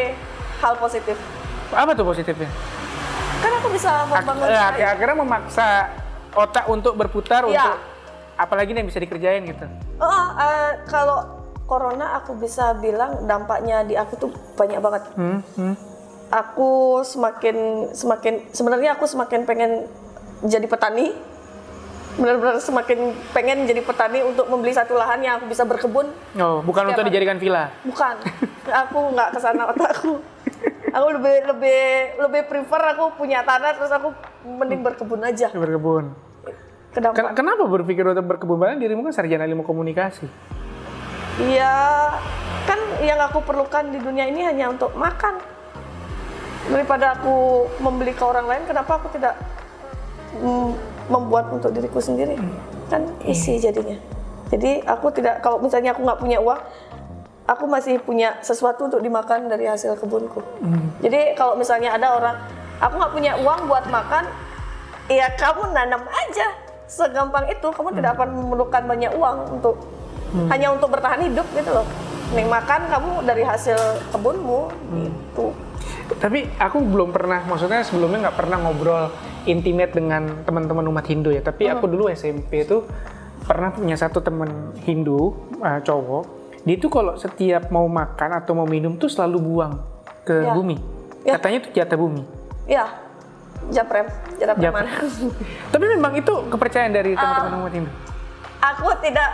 [0.57, 1.16] hal positif
[1.68, 2.46] Apa tuh positifnya?
[3.40, 4.87] kan aku bisa Ak- membangun eh, saya.
[4.94, 5.68] akhirnya memaksa
[6.33, 7.50] otak untuk berputar Iya.
[7.50, 7.76] untuk
[8.40, 9.68] apalagi yang bisa dikerjain gitu.
[10.00, 15.03] Oh, eh, kalau corona aku bisa bilang dampaknya di aku tuh banyak banget.
[15.14, 15.74] Hmm, hmm.
[16.33, 19.85] Aku semakin semakin sebenarnya aku semakin pengen
[20.42, 21.12] jadi petani.
[22.11, 26.11] Benar-benar semakin pengen jadi petani untuk membeli satu lahan yang aku bisa berkebun.
[26.42, 27.70] Oh, bukan untuk dijadikan villa.
[27.87, 28.18] Bukan,
[28.83, 30.18] aku nggak ke sana otakku.
[30.90, 31.83] Aku lebih lebih
[32.18, 34.11] lebih prefer aku punya tanah terus aku
[34.42, 35.55] mending berkebun aja.
[35.55, 36.30] Berkebun.
[36.90, 37.14] Kedampak.
[37.14, 38.59] Ken- kenapa berpikir untuk berkebun?
[38.59, 40.26] Padahal dirimu kan sarjana ilmu komunikasi.
[41.40, 42.12] Iya,
[42.66, 45.38] kan yang aku perlukan di dunia ini hanya untuk makan.
[46.68, 49.38] Daripada aku membeli ke orang lain, kenapa aku tidak
[50.37, 50.70] mm,
[51.09, 52.37] membuat untuk diriku sendiri?
[52.92, 53.96] Kan isi jadinya.
[54.50, 56.61] Jadi aku tidak, kalau misalnya aku nggak punya uang,
[57.46, 60.42] aku masih punya sesuatu untuk dimakan dari hasil kebunku.
[61.00, 62.37] Jadi kalau misalnya ada orang,
[62.83, 64.26] aku nggak punya uang buat makan,
[65.07, 66.70] ya kamu nanam aja.
[66.90, 69.79] Segampang itu, kamu tidak akan memerlukan banyak uang untuk
[70.50, 71.87] hanya untuk bertahan hidup gitu loh.
[72.35, 73.79] Nih makan kamu dari hasil
[74.11, 75.55] kebunmu gitu.
[76.18, 79.11] Tapi aku belum pernah, maksudnya sebelumnya nggak pernah ngobrol
[79.46, 81.42] intimate dengan teman-teman umat Hindu ya.
[81.42, 82.83] Tapi aku dulu SMP itu
[83.42, 86.24] pernah punya satu teman Hindu uh, cowok.
[86.62, 89.72] Dia itu kalau setiap mau makan atau mau minum tuh selalu buang
[90.22, 90.53] ke Ya.
[90.55, 90.76] bumi.
[91.24, 91.35] Ya.
[91.38, 92.22] Katanya itu jatah bumi.
[92.70, 92.87] Ya,
[93.68, 94.07] japrem,
[94.40, 94.87] japrem Japrem.
[95.73, 97.92] Tapi memang itu kepercayaan dari teman-teman umat Hindu.
[98.61, 99.31] aku tidak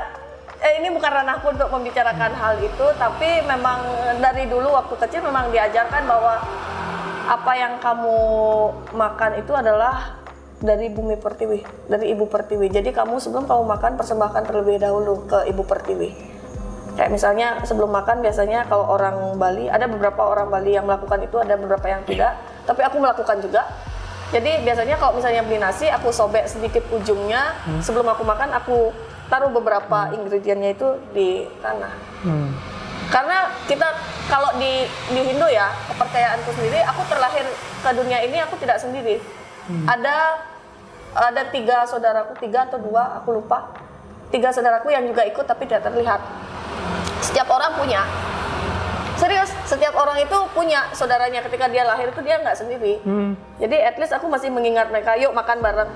[0.63, 3.83] eh, ini bukan ranahku untuk membicarakan hal itu tapi memang
[4.23, 6.41] dari dulu waktu kecil memang diajarkan bahwa
[7.27, 8.19] apa yang kamu
[8.95, 10.23] makan itu adalah
[10.63, 15.51] dari bumi pertiwi dari ibu pertiwi jadi kamu sebelum kamu makan persembahkan terlebih dahulu ke
[15.51, 16.15] ibu pertiwi
[16.97, 21.37] kayak misalnya sebelum makan biasanya kalau orang Bali ada beberapa orang Bali yang melakukan itu
[21.37, 23.69] ada beberapa yang tidak tapi aku melakukan juga
[24.35, 27.55] jadi biasanya kalau misalnya beli nasi aku sobek sedikit ujungnya.
[27.79, 28.91] Sebelum aku makan aku
[29.31, 31.95] taruh beberapa ingredientnya itu di tanah.
[32.27, 32.51] Hmm.
[33.07, 33.87] karena kita
[34.27, 34.83] kalau di
[35.15, 37.47] di Hindu ya kepercayaanku sendiri aku terlahir
[37.79, 39.23] ke dunia ini aku tidak sendiri.
[39.87, 40.43] Ada
[41.15, 43.71] ada tiga saudaraku tiga atau dua aku lupa.
[44.35, 46.19] Tiga saudaraku yang juga ikut tapi tidak terlihat.
[47.23, 48.03] Setiap orang punya
[49.17, 53.33] serius setiap orang itu punya saudaranya ketika dia lahir itu dia nggak sendiri Hmm.
[53.57, 55.91] jadi at least aku masih mengingat mereka yuk makan bareng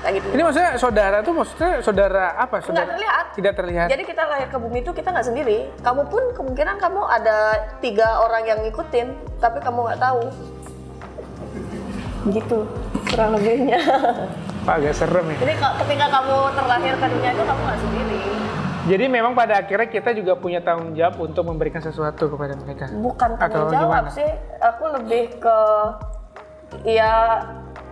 [0.00, 2.56] kayak gitu Ini maksudnya saudara tuh maksudnya saudara apa?
[2.56, 3.86] nggak Saudara terlihat Tidak terlihat.
[3.86, 5.58] Jadi kita lahir ke bumi itu kita nggak sendiri.
[5.78, 7.38] Kamu pun kemungkinan kamu ada
[7.78, 9.06] tiga orang yang ngikutin,
[9.38, 10.22] tapi kamu nggak tahu.
[12.26, 12.58] Gitu,
[13.06, 13.80] kurang lebihnya.
[14.60, 15.36] Pak agak serem ya.
[15.38, 18.20] Jadi ka- ketika kamu terlahir ke dunia itu kamu nggak sendiri.
[18.90, 22.90] Jadi memang pada akhirnya kita juga punya tanggung jawab untuk memberikan sesuatu kepada mereka.
[22.90, 24.10] Bukan Atau tanggung jawab gimana?
[24.10, 24.30] sih.
[24.58, 25.56] Aku lebih ke
[26.82, 27.38] ya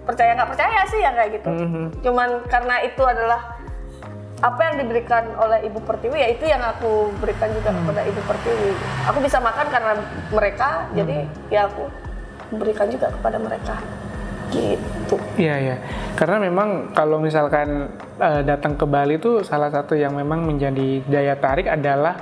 [0.02, 1.48] percaya nggak percaya sih yang kayak gitu.
[1.48, 1.84] Mhm.
[2.02, 3.40] Cuman karena itu adalah
[4.38, 7.78] apa yang diberikan oleh Ibu Pertiwi ya itu yang aku berikan juga Hmm.
[7.82, 8.70] kepada Ibu Pertiwi.
[9.10, 9.92] Aku bisa makan karena
[10.30, 11.50] mereka, jadi Hmm.
[11.50, 11.82] ya aku
[12.54, 13.74] berikan juga kepada mereka.
[14.48, 15.14] Gitu.
[15.36, 15.76] Iya ya,
[16.16, 21.36] karena memang kalau misalkan eh, datang ke Bali itu salah satu yang memang menjadi daya
[21.36, 22.16] tarik adalah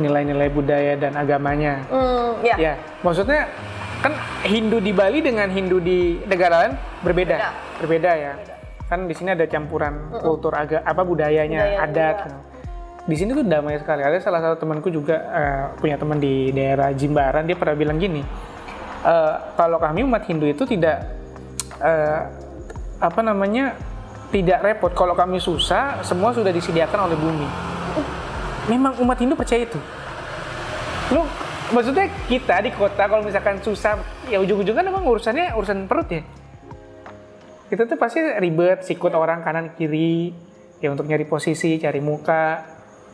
[0.00, 1.84] nilai-nilai budaya dan agamanya.
[1.92, 2.56] Hmm, ya.
[2.56, 3.50] Ya, maksudnya
[4.00, 4.14] kan
[4.46, 7.50] Hindu di Bali dengan Hindu di negara lain berbeda, Beda.
[7.82, 8.32] berbeda ya.
[8.88, 12.16] Kan di sini ada campuran kultur aga, apa budayanya, Budaya adat.
[12.16, 12.24] juga.
[12.24, 12.38] gitu.
[13.08, 14.04] Di sini tuh damai sekali.
[14.04, 18.22] Ada salah satu temanku juga eh, punya teman di daerah Jimbaran, dia pernah bilang gini,
[19.04, 21.17] eh, kalau kami umat Hindu itu tidak
[21.82, 22.20] eh,
[22.98, 23.78] apa namanya
[24.28, 24.92] tidak repot.
[24.92, 27.48] Kalau kami susah, semua sudah disediakan oleh bumi.
[28.68, 29.80] Memang umat Hindu percaya itu
[31.08, 31.24] lu
[31.72, 33.96] maksudnya kita di kota kalau misalkan susah
[34.28, 36.22] ya ujung-ujungnya memang urusannya urusan perut ya
[37.68, 40.32] kita tuh pasti ribet sikut orang kanan kiri
[40.80, 42.64] ya untuk nyari posisi cari muka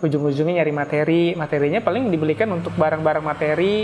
[0.03, 3.77] ujung-ujungnya nyari materi materinya paling dibelikan untuk barang-barang materi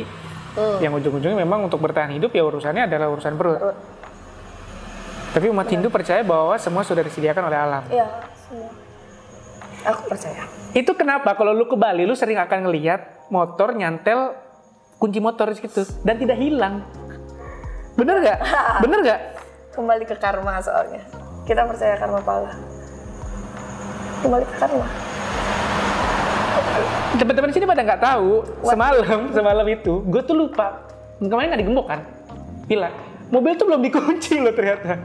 [0.50, 0.82] Hmm.
[0.82, 3.76] yang ujung-ujungnya memang untuk bertahan hidup ya urusannya adalah urusan perut Perut.
[5.30, 8.06] Tapi umat Hindu percaya bahwa semua sudah disediakan oleh alam Iya,
[8.42, 8.70] semua.
[9.82, 10.44] Aku percaya.
[10.70, 14.36] itu kenapa kalau lu ke Bali lu sering akan ngelihat motor nyantel
[14.96, 16.84] kunci motor di situ dan tidak hilang
[17.94, 18.38] bener nggak
[18.84, 19.20] bener nggak
[19.70, 20.98] Kembali ke karma soalnya.
[21.46, 22.50] Kita percaya karma pala.
[24.18, 24.86] Kembali ke karma.
[27.12, 28.30] teman-teman sini pada nggak tahu
[28.62, 30.86] semalam semalam itu gue tuh lupa
[31.18, 32.00] kemarin nggak digembok kan
[32.64, 32.88] pila
[33.28, 34.96] mobil tuh belum dikunci loh ternyata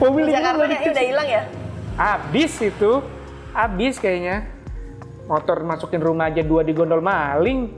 [0.00, 1.42] mobil Jakarta dikunci udah hilang ya?
[1.96, 3.00] habis itu
[3.56, 4.44] habis kayaknya
[5.26, 7.72] motor masukin rumah aja dua digondol maling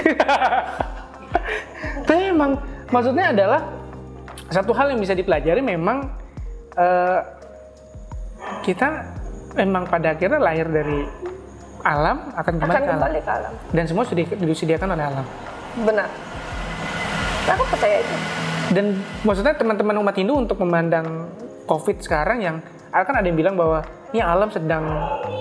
[2.06, 2.58] tapi emang
[2.90, 3.60] maksudnya adalah
[4.50, 6.10] satu hal yang bisa dipelajari memang
[6.74, 7.20] eh,
[8.66, 9.14] kita
[9.54, 11.06] memang pada akhirnya lahir dari
[11.80, 13.52] alam akan kembali Akan ke alam kembali ke alam.
[13.72, 15.26] dan semua sudah disediakan oleh alam
[15.86, 16.08] Benar.
[17.46, 18.14] Aku percaya itu.
[18.70, 18.94] Dan
[19.26, 21.26] maksudnya teman-teman umat Hindu untuk memandang
[21.66, 22.56] COVID sekarang yang
[22.90, 24.82] kan ada yang bilang bahwa ini alam sedang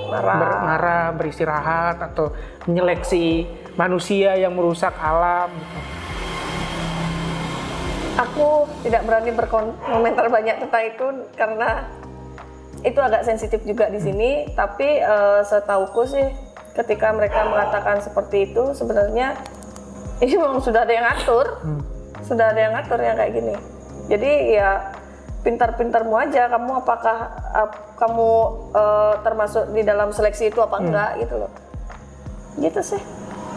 [0.09, 0.37] Marah.
[0.37, 2.33] ber- marah, beristirahat atau
[2.69, 5.49] menyeleksi manusia yang merusak alam.
[8.19, 11.87] Aku tidak berani berkomentar banyak tentang itu karena
[12.83, 14.51] itu agak sensitif juga di sini.
[14.53, 16.27] Tapi eh, setauku sih,
[16.77, 19.33] ketika mereka mengatakan seperti itu, sebenarnya
[20.23, 21.45] ini memang sudah ada yang ngatur,
[22.29, 23.53] sudah ada yang ngatur yang kayak gini.
[24.05, 24.93] Jadi ya
[25.41, 26.45] pintar-pintarmu aja.
[26.47, 27.17] Kamu apakah
[27.51, 28.29] ap- kamu
[28.71, 31.51] eh, termasuk di dalam seleksi itu apa enggak gitu loh.
[32.55, 33.01] Gitu sih.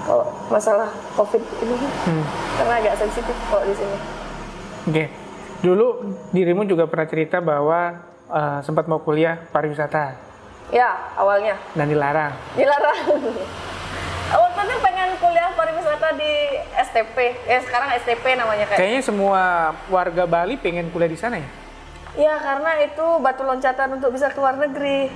[0.02, 2.24] Kalau masalah COVID ini, Hmm.
[2.58, 3.96] karena agak sensitif kalau di sini.
[4.82, 5.04] Oke,
[5.60, 5.86] dulu
[6.32, 10.32] dirimu juga pernah cerita bahwa eh, sempat mau kuliah pariwisata
[10.72, 12.32] Ya, awalnya dan dilarang.
[12.54, 12.96] dilarang.
[14.32, 14.91] Itu pengen
[15.22, 16.32] kuliah pariwisata di
[16.74, 18.78] STP, eh sekarang STP namanya kayak.
[18.82, 19.42] Kayaknya semua
[19.86, 21.48] warga Bali pengen kuliah di sana ya.
[22.12, 25.08] Ya karena itu batu loncatan untuk bisa ke luar negeri.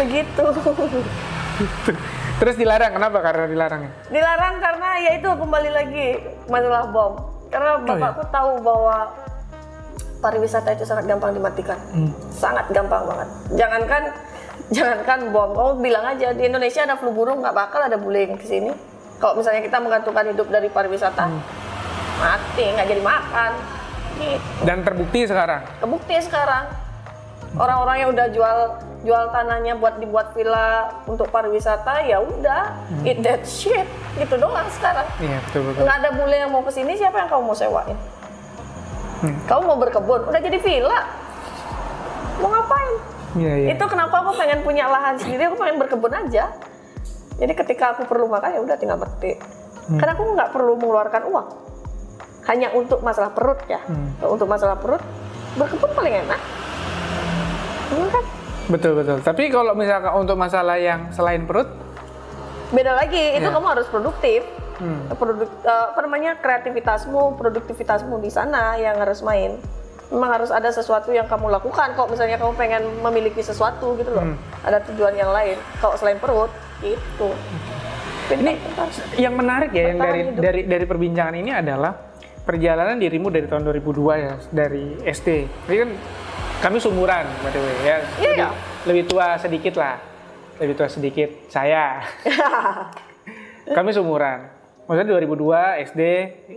[0.00, 0.46] Begitu.
[2.40, 3.22] Terus dilarang, kenapa?
[3.22, 6.06] Karena dilarang dilarang karena ya itu kembali lagi
[6.50, 7.12] masalah bom.
[7.52, 9.12] Karena bapakku tahu bahwa
[10.24, 11.78] pariwisata itu sangat gampang dimatikan.
[12.32, 13.28] Sangat gampang banget.
[13.54, 14.02] Jangankan
[14.72, 18.34] jangankan bom, kamu bilang aja di Indonesia ada flu burung nggak bakal ada bule yang
[18.40, 18.72] ke sini.
[19.22, 21.30] Kalau misalnya kita menggantungkan hidup dari pariwisata,
[22.18, 23.52] mati nggak jadi makan.
[24.18, 24.66] Gitu.
[24.66, 25.62] Dan terbukti sekarang.
[25.78, 26.66] Kebukti sekarang
[27.56, 28.58] orang-orang yang udah jual
[29.02, 33.86] jual tanahnya buat dibuat villa untuk pariwisata ya udah eat that shit
[34.18, 35.06] gitu doang sekarang.
[35.18, 35.80] Iya, betul betul.
[35.82, 37.98] Nggak ada bule yang mau ke sini siapa yang kamu mau sewain?
[39.22, 39.36] Hmm.
[39.46, 41.00] Kamu mau berkebun, udah jadi villa.
[42.42, 42.94] Mau ngapain?
[43.38, 43.68] Iya, iya.
[43.74, 46.50] Itu kenapa aku pengen punya lahan sendiri, aku pengen berkebun aja.
[47.42, 49.42] Jadi ketika aku perlu makan ya udah tinggal petik.
[49.90, 49.98] Hmm.
[49.98, 51.46] Karena aku nggak perlu mengeluarkan uang.
[52.46, 53.82] Hanya untuk masalah perut ya.
[53.82, 54.14] Hmm.
[54.22, 55.02] Untuk masalah perut,
[55.58, 56.38] berkebun paling enak.
[57.90, 58.24] Kan?
[58.70, 59.18] Betul betul.
[59.26, 61.66] Tapi kalau misalkan untuk masalah yang selain perut,
[62.72, 63.52] Beda lagi, itu Ya.
[63.52, 64.40] kamu harus produktif.
[64.80, 65.04] Hmm.
[65.12, 69.60] Produk, eh, apa namanya kreativitasmu, produktivitasmu di sana yang harus main.
[70.08, 71.92] Memang harus ada sesuatu yang kamu lakukan.
[71.92, 74.40] Kalau misalnya kamu pengen memiliki sesuatu gitu loh, Hmm.
[74.64, 75.60] ada tujuan yang lain.
[75.84, 76.48] Kalau selain perut,
[76.82, 77.30] gitu.
[78.32, 78.54] ini
[79.18, 80.40] yang menarik ya yang dari hidup.
[80.42, 81.92] dari dari perbincangan ini adalah
[82.42, 85.28] perjalanan dirimu dari tahun 2002 ya dari SD.
[85.68, 85.90] Jadi kan
[86.62, 87.82] kami sumuran by the way ya.
[87.82, 88.48] Iya, lebih, iya.
[88.86, 89.96] lebih tua sedikit lah.
[90.58, 92.02] Lebih tua sedikit saya.
[93.78, 94.50] kami sumuran.
[94.82, 96.02] Maksudnya 2002 SD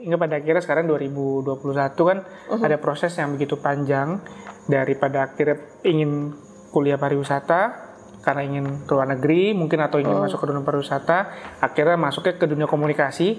[0.01, 2.61] hingga pada akhirnya sekarang 2021 kan Uh-huh.
[2.61, 4.21] ada proses yang begitu panjang
[4.69, 6.33] daripada akhirnya ingin
[6.73, 7.84] kuliah pariwisata
[8.25, 11.29] karena ingin ke luar negeri, mungkin atau ingin masuk ke dunia pariwisata,
[11.61, 13.37] akhirnya masuknya ke dunia komunikasi.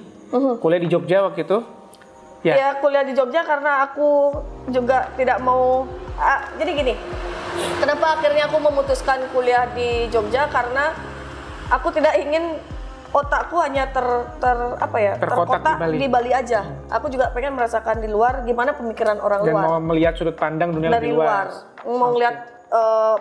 [0.62, 1.58] Kuliah di Jogja waktu itu.
[2.46, 2.54] Ya.
[2.54, 4.30] Ya kuliah di Jogja karena aku
[4.70, 5.82] juga tidak mau.
[6.16, 6.94] ah, jadi gini,
[7.82, 10.94] kenapa akhirnya aku memutuskan kuliah di Jogja karena
[11.68, 12.56] aku tidak ingin
[13.10, 14.06] otakku hanya ter,
[14.38, 16.30] ter apa ya Terkotak di Bali.
[16.30, 16.62] aja.
[16.94, 20.70] Aku juga pengen merasakan di luar gimana pemikiran orang Dan luar mau melihat sudut pandang
[20.70, 21.50] dunia dari luar.
[21.50, 21.54] luas.
[21.84, 22.36] Mau ngeliat
[22.70, 23.16] eh,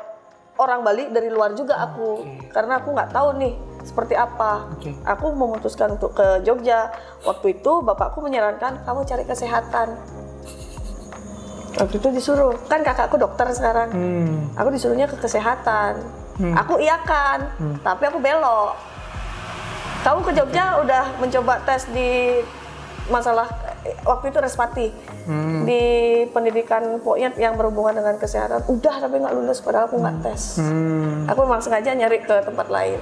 [0.56, 3.54] orang Bali dari luar juga aku karena aku nggak tahu nih
[3.86, 4.66] seperti apa.
[4.74, 4.92] Oke.
[5.06, 6.90] Aku memutuskan untuk ke Jogja.
[7.22, 9.94] Waktu itu bapakku menyarankan kamu cari kesehatan.
[11.76, 13.92] Waktu itu disuruh, kan kakakku dokter sekarang.
[13.92, 14.48] Hmm.
[14.56, 16.00] Aku disuruhnya ke kesehatan.
[16.36, 17.48] Aku iakan,
[17.80, 18.76] tapi aku belok.
[20.04, 22.44] Kamu ke Jogja udah mencoba tes di
[23.08, 23.48] masalah
[24.02, 24.88] waktu itu respati
[25.26, 25.64] Hmm.
[25.64, 25.82] di
[26.30, 28.62] pendidikan pokoknya yang berhubungan dengan kesehatan.
[28.66, 30.58] Udah tapi nggak lulus padahal aku nggak tes.
[30.58, 31.26] Hmm.
[31.26, 33.00] Aku memang sengaja nyari ke tempat lain.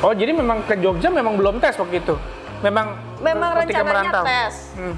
[0.00, 2.14] Oh jadi memang ke Jogja memang belum tes waktu itu.
[2.58, 4.24] Memang Memang rencananya merantau.
[4.24, 4.94] tes, Hmm.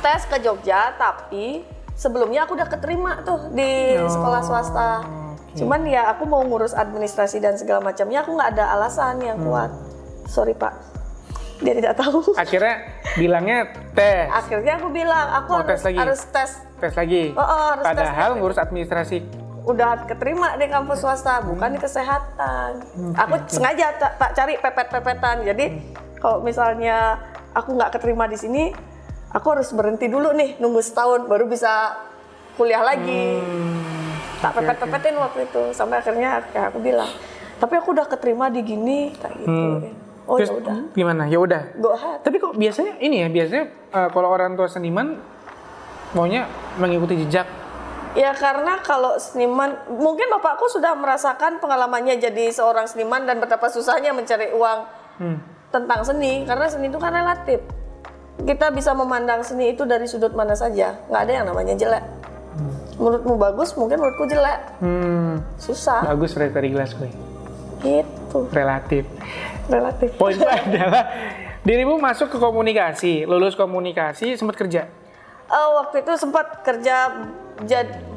[0.00, 1.62] tes ke Jogja tapi
[1.94, 4.90] sebelumnya aku udah keterima tuh di Oh, sekolah swasta.
[5.00, 5.56] oke.
[5.56, 9.46] Cuman ya aku mau ngurus administrasi dan segala macamnya aku nggak ada alasan yang Hmm.
[9.46, 9.70] kuat.
[10.24, 10.74] Sorry pak,
[11.58, 12.34] dia tidak tahu.
[12.34, 12.80] Akhirnya
[13.14, 13.58] bilangnya
[13.94, 15.98] tes, Akhirnya aku bilang aku Mau harus tes lagi?
[15.98, 16.50] harus tes.
[16.78, 17.22] tes lagi.
[17.32, 18.40] Oh, oh, harus tes Padahal lagi.
[18.42, 19.18] ngurus administrasi.
[19.64, 22.70] Udah keterima di kampus swasta, bukan di kesehatan.
[23.16, 25.40] Aku sengaja tak, tak cari pepet-pepetan.
[25.40, 25.66] Jadi
[26.20, 27.16] kalau misalnya
[27.56, 28.68] aku nggak keterima di sini,
[29.32, 31.96] aku harus berhenti dulu nih, nunggu setahun baru bisa
[32.54, 33.40] kuliah lagi.
[34.38, 37.08] tak oke, pepet-pepetin waktu itu, sampai akhirnya kayak aku bilang,
[37.56, 39.68] tapi aku udah keterima di gini, kayak gitu.
[40.24, 41.22] Oh Terus ya udah, gimana?
[41.28, 41.62] Ya udah.
[42.24, 45.20] Tapi kok biasanya ini ya biasanya eh, kalau orang tua seniman
[46.12, 46.48] maunya
[46.80, 47.44] mengikuti jejak.
[48.14, 54.14] Ya karena kalau seniman, mungkin bapakku sudah merasakan pengalamannya jadi seorang seniman dan betapa susahnya
[54.14, 54.78] mencari uang
[55.14, 55.38] Hmm.
[55.70, 57.58] tentang seni, karena seni itu kan relatif.
[58.38, 62.02] Kita bisa memandang seni itu dari sudut mana saja, nggak ada yang namanya jelek.
[62.98, 64.78] Menurutmu bagus, mungkin menurutku jelek.
[64.78, 65.42] Hmm.
[65.58, 67.10] Susah, Bagus tadi gelas gue.
[67.82, 69.06] gitu, Relatif.
[69.68, 70.08] Relatif.
[70.16, 71.04] Poinnya adalah
[71.64, 74.88] dirimu masuk ke komunikasi, lulus komunikasi, sempat kerja.
[75.44, 77.12] Eh, waktu itu sempat kerja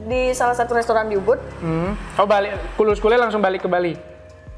[0.07, 1.38] di salah satu restoran di Ubud.
[1.62, 1.93] Hmm.
[2.17, 3.93] Oh balik, lulus kuliah langsung balik ke Bali.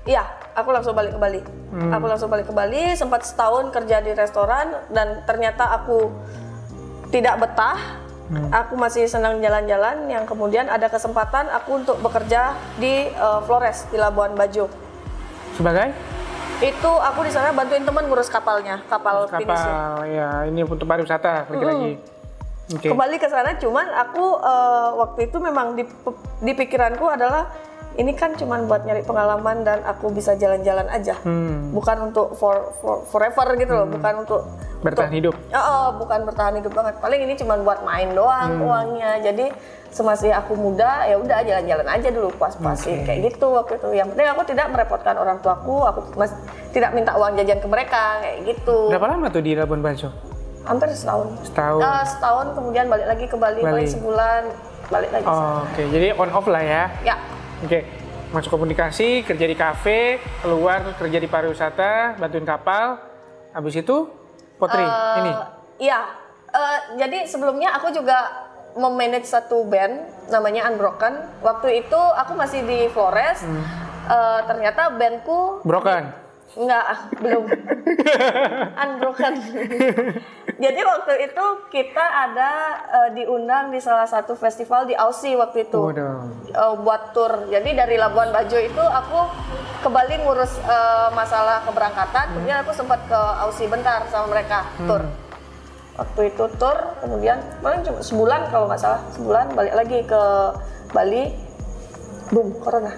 [0.08, 0.23] Iya,
[0.56, 1.41] aku langsung balik ke Bali.
[1.69, 6.10] Aku langsung balik ke Bali, sempat setahun kerja di restoran dan ternyata aku
[7.13, 7.78] tidak betah.
[8.54, 13.97] Aku masih senang jalan-jalan yang kemudian ada kesempatan aku untuk bekerja di eh, Flores di
[13.97, 14.69] Labuan Bajo.
[15.58, 15.91] Sebagai
[16.60, 19.48] Itu aku di sana bantuin teman ngurus kapalnya, kapal, finish.
[19.48, 21.95] kapal ya ini untuk pariwisata lagi-lagi.
[22.69, 22.88] Oke.
[22.91, 25.88] Kembali ke sana cuman aku eh, waktu itu memang di,
[26.43, 27.50] di pikiranku adalah
[28.00, 31.20] ini kan cuman buat nyari pengalaman dan aku bisa jalan-jalan aja.
[31.20, 31.70] Hmm.
[31.70, 34.42] bukan untuk for, for- forever gitu loh, bukan untuk
[34.80, 35.36] Bertahan hidup.
[35.52, 36.96] Oh, oh, bukan bertahan hidup banget.
[36.98, 38.64] Paling ini cuma buat main doang Hmm.
[38.64, 39.20] uangnya.
[39.20, 39.52] Jadi
[39.92, 43.92] semasih aku muda ya udah jalan-jalan aja dulu puas-puasin kayak gitu waktu itu.
[43.92, 46.32] Yang penting aku tidak merepotkan orang tuaku, aku mas,
[46.72, 48.88] tidak minta uang jajan ke mereka kayak gitu.
[48.88, 50.08] Berapa lama tuh di Labuan Bajo?
[50.64, 51.28] Hampir setahun.
[51.44, 51.82] Setahun.
[51.82, 53.74] Eh, setahun kemudian balik lagi ke Bali, Bali.
[53.74, 54.42] paling sebulan
[54.88, 55.28] balik lagi.
[55.28, 56.84] Oh, Oke, jadi on off lah ya.
[57.04, 57.20] Ya.
[57.60, 57.84] Oke,
[58.32, 62.95] masuk komunikasi, kerja di kafe, keluar kerja di pariwisata, bantuin kapal.
[63.52, 64.08] Habis itu
[64.56, 65.32] potri Eh, ini.
[65.84, 66.00] Iya.
[66.50, 68.48] Eh, jadi sebelumnya aku juga
[68.80, 71.19] memanage satu band namanya Unbroken.
[71.43, 73.43] Waktu itu aku masih di Flores.
[73.43, 73.63] Hmm.
[74.08, 76.15] Eh, ternyata bandku Broken.
[76.56, 76.86] Enggak,
[77.19, 77.43] belum.
[78.88, 79.34] Unbroken.
[80.60, 82.52] Jadi waktu itu kita ada
[82.91, 85.80] eh, diundang di salah satu festival di Aussie waktu itu.
[85.80, 86.28] Waduh.
[86.52, 87.48] Eh, buat tour.
[87.48, 89.19] Jadi dari Labuan Bajo itu aku
[89.80, 95.08] ke Bali ngurus eh, masalah keberangkatan, kemudian aku sempat ke Aussie bentar sama mereka tour.
[95.95, 100.24] Waktu itu tour, kemudian paling cuma sebulan kalau nggak salah, sebulan balik lagi ke
[100.91, 101.24] Bali.
[102.36, 102.93] Boom, corona.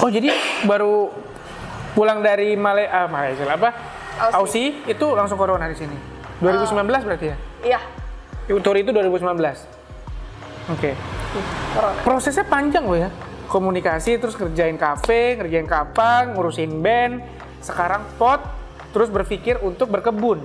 [0.00, 0.32] Oh, jadi
[0.64, 1.12] baru
[1.96, 3.72] pulang dari Male ah, Malaysia apa?
[4.16, 4.34] Aussie.
[4.34, 5.96] Aussie itu langsung corona di sini.
[6.38, 6.72] 2019
[7.02, 7.36] berarti ya?
[7.62, 7.80] Iya,
[8.54, 9.64] Tour itu 2019.
[10.68, 10.92] Oke.
[11.72, 12.00] corona.
[12.02, 13.10] Prosesnya panjang loh ya.
[13.46, 17.22] Komunikasi terus kerjain kafe, kerjain kapal, ngurusin band,
[17.60, 18.42] sekarang pot,
[18.90, 20.42] terus berpikir untuk berkebun.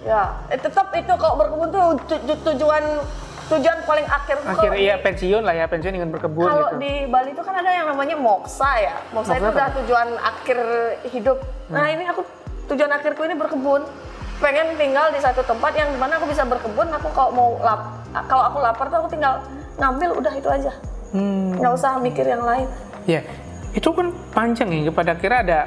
[0.00, 2.84] Ya, eh, tetap itu kalau berkebun tuh tu- tu- tujuan
[3.46, 6.66] tujuan paling akhir tuh Akhirnya kalau ya di- pensiun lah ya, pensiun dengan berkebun kalau
[6.68, 6.78] gitu.
[6.78, 8.94] di Bali itu kan ada yang namanya moksa ya.
[9.10, 9.74] Moksa, Moksa itu udah tuh?
[9.80, 10.58] tujuan akhir
[11.08, 11.38] hidup.
[11.68, 12.22] Nah, ini aku
[12.70, 13.82] tujuan akhirku ini berkebun.
[14.36, 16.92] Pengen tinggal di satu tempat yang di mana aku bisa berkebun.
[17.00, 19.40] Aku kalau mau lap, kalau aku lapar tuh aku tinggal
[19.80, 20.72] ngambil udah itu aja.
[21.14, 21.54] Hmm.
[21.54, 22.66] nggak usah mikir yang lain
[23.06, 23.22] Ya,
[23.70, 24.90] itu kan panjang ya.
[24.90, 25.60] Pada akhirnya ada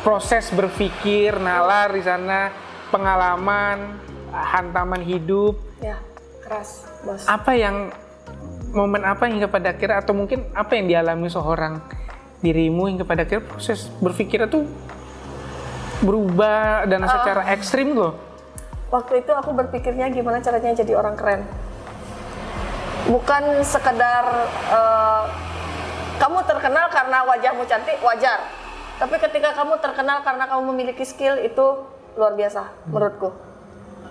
[0.00, 2.48] proses berpikir, nalar di sana,
[2.88, 4.00] pengalaman,
[4.32, 5.60] hantaman hidup.
[5.84, 6.00] ya
[6.40, 7.92] keras bos Apa yang
[8.72, 11.84] momen apa hingga pada akhirnya atau mungkin apa yang dialami seorang
[12.40, 14.64] dirimu hingga pada akhirnya proses berpikirnya tuh
[16.02, 18.14] berubah dan secara ekstrim loh.
[18.88, 21.44] waktu itu aku berpikirnya gimana caranya jadi orang keren.
[23.04, 24.24] Bukan sekedar
[24.72, 25.24] eh,
[26.16, 28.48] kamu terkenal karena wajahmu cantik wajar.
[28.96, 31.84] Tapi ketika kamu terkenal karena kamu memiliki skill itu
[32.16, 33.30] luar biasa menurutku.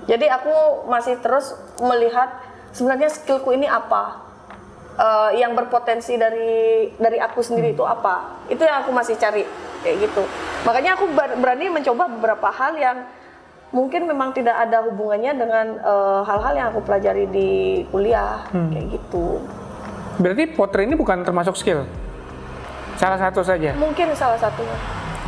[0.06, 2.32] Jadi aku masih terus melihat
[2.72, 4.26] sebenarnya skillku ini apa
[4.98, 6.50] Eh, yang berpotensi dari
[6.91, 9.45] dari aku sendiri itu apa itu yang aku masih cari
[9.80, 10.26] kayak gitu
[10.66, 13.06] makanya aku ber- berani mencoba beberapa hal yang
[13.70, 17.50] mungkin memang tidak ada hubungannya dengan eh, hal-hal yang aku pelajari di
[17.88, 19.38] kuliah kayak gitu
[20.18, 21.86] Berarti potret ini bukan termasuk skill.
[22.98, 23.78] Salah satu saja.
[23.78, 24.74] mungkin salah satunya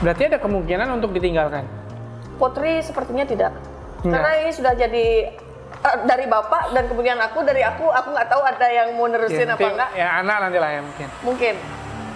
[0.02, 1.62] Berarti ada kemungkinan untuk ditinggalkan.
[2.42, 3.54] potri sepertinya tidak
[4.02, 4.18] Enggak.
[4.18, 5.06] karena ini sudah jadi
[5.80, 9.56] dari bapak dan kemudian aku dari aku aku nggak tahu ada yang mau nerusin Ya,
[9.56, 11.08] apa enggak Ya anak nanti lah ya mungkin.
[11.24, 11.54] mungkin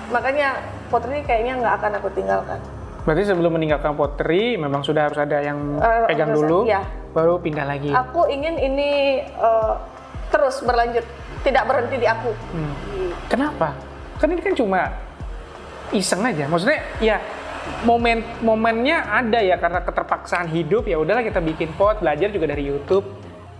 [0.09, 0.47] makanya
[0.87, 2.59] potri kayaknya nggak akan aku tinggalkan
[3.03, 6.87] Berarti sebelum meninggalkan potri memang sudah harus ada yang Eh, pegang harus- dulu, iya.
[7.11, 7.91] baru pindah lagi.
[7.91, 9.73] Aku ingin ini eh,
[10.27, 11.03] terus berlanjut,
[11.41, 12.31] tidak berhenti di aku.
[12.31, 12.71] Hmm.
[13.27, 13.75] Kenapa?
[14.15, 14.87] Kan ini kan cuma
[15.91, 16.47] iseng aja.
[16.47, 17.19] Maksudnya ya
[17.83, 22.63] momen momennya ada ya karena keterpaksaan hidup ya udahlah kita bikin pot belajar juga dari
[22.65, 23.03] YouTube.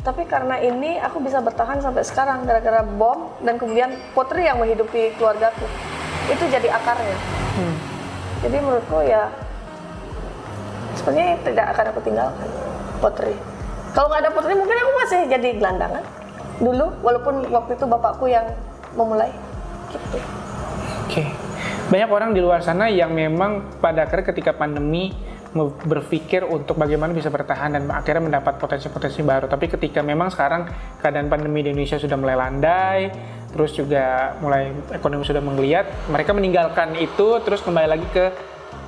[0.04, 5.16] Tapi karena ini aku bisa bertahan sampai sekarang gara-gara bom dan kemudian Putri yang menghidupi
[5.16, 5.64] keluargaku.
[6.28, 7.18] Itu jadi akarnya.
[7.56, 7.76] Hmm.
[8.44, 9.32] Jadi menurutku ya
[11.00, 12.50] sebenarnya tidak akan aku tinggalkan
[13.00, 13.36] Putri.
[13.96, 16.04] Kalau nggak ada Putri mungkin aku masih jadi gelandangan
[16.60, 18.46] dulu walaupun waktu itu bapakku yang
[19.00, 19.32] memulai
[19.88, 20.20] gitu.
[21.08, 21.24] Oke.
[21.88, 25.16] Banyak orang di luar sana yang memang pada akhirnya ketika pandemi
[25.62, 29.46] berpikir untuk bagaimana bisa bertahan dan akhirnya mendapat potensi-potensi baru.
[29.46, 30.66] Tapi ketika memang sekarang
[30.98, 33.00] keadaan pandemi di Indonesia sudah mulai landai,
[33.54, 38.26] terus juga mulai ekonomi sudah menggeliat, mereka meninggalkan itu terus kembali lagi ke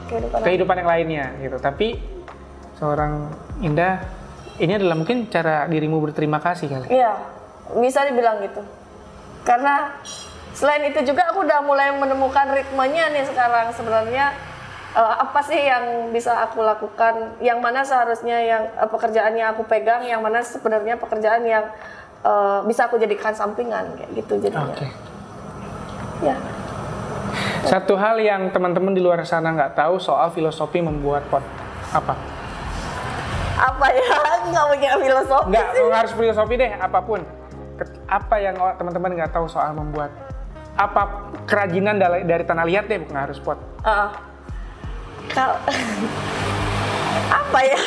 [0.05, 1.57] Kehidupan kehidupan yang lainnya gitu.
[1.57, 1.97] Tapi
[2.77, 3.33] seorang
[3.65, 4.05] Indah
[4.61, 6.87] ini adalah mungkin cara dirimu berterima kasih kali.
[6.93, 7.13] Iya,
[7.81, 8.61] bisa dibilang gitu.
[9.41, 9.97] Karena
[10.53, 14.31] selain itu juga aku udah mulai menemukan ritmenya nih sekarang sebenarnya
[14.95, 20.07] eh, apa sih yang bisa aku lakukan, yang mana seharusnya yang eh, pekerjaannya aku pegang,
[20.07, 21.67] yang mana sebenarnya pekerjaan yang
[22.23, 24.71] eh, bisa aku jadikan sampingan kayak gitu jadinya.
[24.71, 24.87] Oke.
[26.23, 26.35] Ya.
[27.67, 31.43] Satu hal yang teman-teman di luar sana nggak tahu soal filosofi membuat pot
[31.91, 32.15] apa?
[33.55, 34.07] Apa ya?
[34.51, 35.47] Nggak punya filosofi.
[35.51, 37.19] Nggak, nggak harus filosofi deh, apa pun.
[38.07, 40.11] Apa yang teman-teman nggak tahu soal membuat
[40.75, 43.55] apa kerajinan dari, dari tanah liat deh, bukan harus pot.
[43.81, 44.34] Ah.
[45.35, 45.59] Kal-
[47.43, 47.79] apa ya?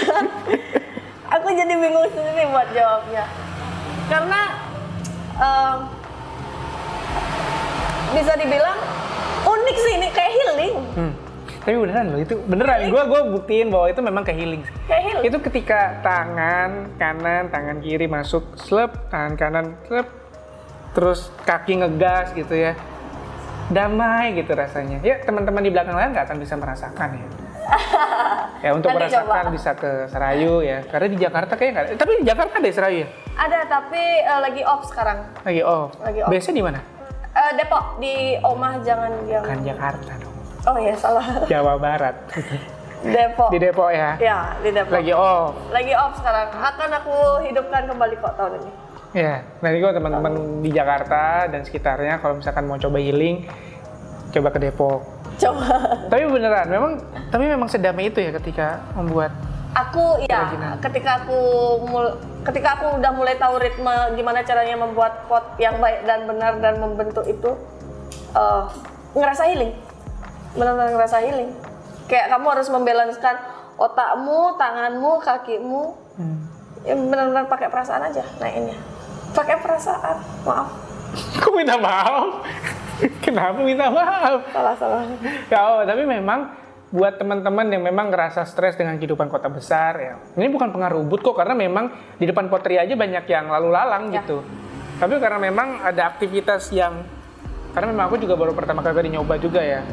[1.29, 3.25] Aku jadi bingung sendiri buat jawabnya.
[4.09, 4.41] Karena
[5.37, 5.77] em,
[8.17, 8.79] bisa dibilang
[9.45, 10.75] unik sih ini kayak healing.
[10.97, 11.13] Hmm.
[11.59, 12.89] Tapi beneran loh itu beneran.
[12.89, 14.63] Gue gue buktiin bahwa itu memang kayak healing.
[14.89, 15.25] Kayak healing.
[15.29, 20.09] Itu ketika tangan kanan, tangan kiri masuk slep, tangan kanan slep,
[20.97, 22.73] terus kaki ngegas gitu ya.
[23.69, 25.05] Damai gitu rasanya.
[25.05, 27.29] Ya teman-teman di belakang lain nggak akan bisa merasakan ya.
[28.65, 29.53] Ya untuk Nanti merasakan coba.
[29.53, 30.79] bisa ke Serayu ya.
[30.89, 31.95] Karena di Jakarta kayaknya nggak ada.
[32.01, 33.09] Tapi di Jakarta ada ya Serayu ya?
[33.39, 35.19] Ada tapi eh, lagi off sekarang.
[35.45, 35.91] Lagi off.
[36.01, 36.31] Lagi off.
[36.31, 36.81] Biasanya di mana?
[37.29, 39.45] Eh, Depok di Omah jangan yang.
[39.45, 40.37] Kan Jakarta dong.
[40.67, 41.27] Oh iya salah.
[41.47, 42.17] Jawa Barat.
[43.15, 43.49] Depok.
[43.55, 44.19] di Depok ya.
[44.19, 44.99] Ya di Depok.
[44.99, 45.55] Lagi off.
[45.71, 46.49] Lagi off sekarang.
[46.51, 47.17] Akan aku
[47.47, 48.73] hidupkan kembali kok tahun ini.
[49.17, 53.49] Ya, nanti kalau teman-teman di Jakarta dan sekitarnya kalau misalkan mau coba healing,
[54.37, 55.01] coba ke Depok.
[55.41, 55.65] Coba.
[56.13, 56.93] Tapi beneran, memang
[57.29, 59.33] tapi memang sedamai itu ya ketika membuat.
[59.71, 60.81] Aku ya Kerajinan.
[60.81, 61.39] ketika aku
[61.85, 66.57] mul- ketika aku udah mulai tahu ritme gimana caranya membuat pot yang baik dan benar
[66.57, 67.53] dan membentuk itu
[68.31, 68.63] eh,
[69.11, 69.77] ngerasa healing
[70.51, 71.53] benar-benar ngerasa healing
[72.07, 73.37] kayak kamu harus membalanskan
[73.77, 75.85] otakmu tanganmu kakimu
[76.17, 76.35] Hmm.
[76.83, 78.75] ya benar-benar pakai perasaan aja naikinnya
[79.31, 80.67] pakai perasaan maaf
[81.39, 82.43] Kok minta maaf?
[83.21, 84.43] Kenapa minta maaf?
[84.49, 85.01] salah salah
[85.47, 86.51] Ya, oh, tapi memang
[86.89, 90.15] buat teman-teman yang memang ngerasa stres dengan kehidupan kota besar ya.
[90.41, 94.09] Ini bukan pengaruh ubud kok karena memang di depan potri aja banyak yang lalu lalang
[94.09, 94.25] Ya.
[94.25, 94.41] gitu.
[94.97, 97.05] Tapi karena memang ada aktivitas yang
[97.77, 99.85] karena memang aku juga baru pertama kali tadi nyoba juga ya.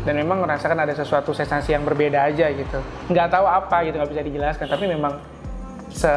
[0.00, 2.80] Dan memang merasakan ada sesuatu sensasi yang berbeda aja gitu.
[3.12, 4.66] Nggak tahu apa gitu, nggak bisa dijelaskan.
[4.66, 5.12] Tapi memang
[5.92, 6.12] se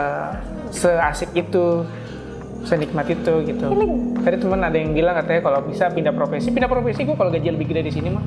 [0.71, 1.83] seasik itu
[2.63, 3.65] senikmat itu gitu.
[3.69, 4.19] Healing.
[4.23, 7.49] Tadi teman ada yang bilang katanya kalau bisa pindah profesi, pindah profesi gue kalau gaji
[7.51, 8.23] lebih gede di sini mah.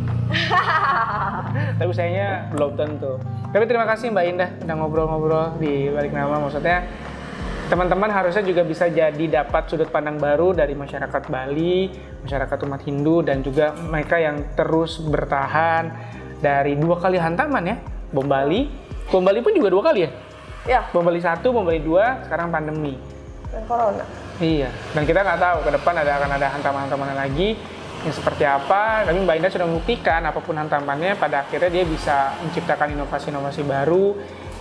[1.80, 3.16] Tapi sayangnya belum tentu.
[3.52, 6.36] Tapi terima kasih Mbak Indah udah ngobrol-ngobrol di balik nama.
[6.36, 6.84] Maksudnya
[7.66, 11.90] teman-teman harusnya juga bisa jadi dapat sudut pandang baru dari masyarakat Bali,
[12.22, 15.90] masyarakat umat Hindu dan juga mereka yang terus bertahan
[16.38, 17.76] dari dua kali hantaman ya,
[18.12, 18.68] bom Bali.
[19.08, 20.10] Bom Bali pun juga dua kali ya.
[20.66, 22.98] Ya, Bom Bali satu, bom Bali dua, sekarang pandemi.
[23.54, 24.02] dan corona.
[24.36, 27.56] Iya, dan kita nggak tahu ke depan ada akan ada hantaman-hantaman lagi
[28.04, 29.08] yang seperti apa.
[29.08, 34.12] Tapi Mbak Indah sudah membuktikan apa pun hantamannya, pada akhirnya dia bisa menciptakan inovasi-inovasi baru.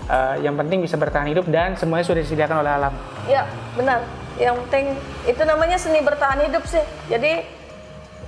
[0.05, 2.93] eh, yang penting bisa bertahan hidup dan semuanya sudah disediakan oleh alam.
[3.26, 4.05] Ya, benar.
[4.38, 4.86] Yang penting
[5.26, 6.84] itu namanya seni bertahan hidup sih.
[7.09, 7.41] Jadi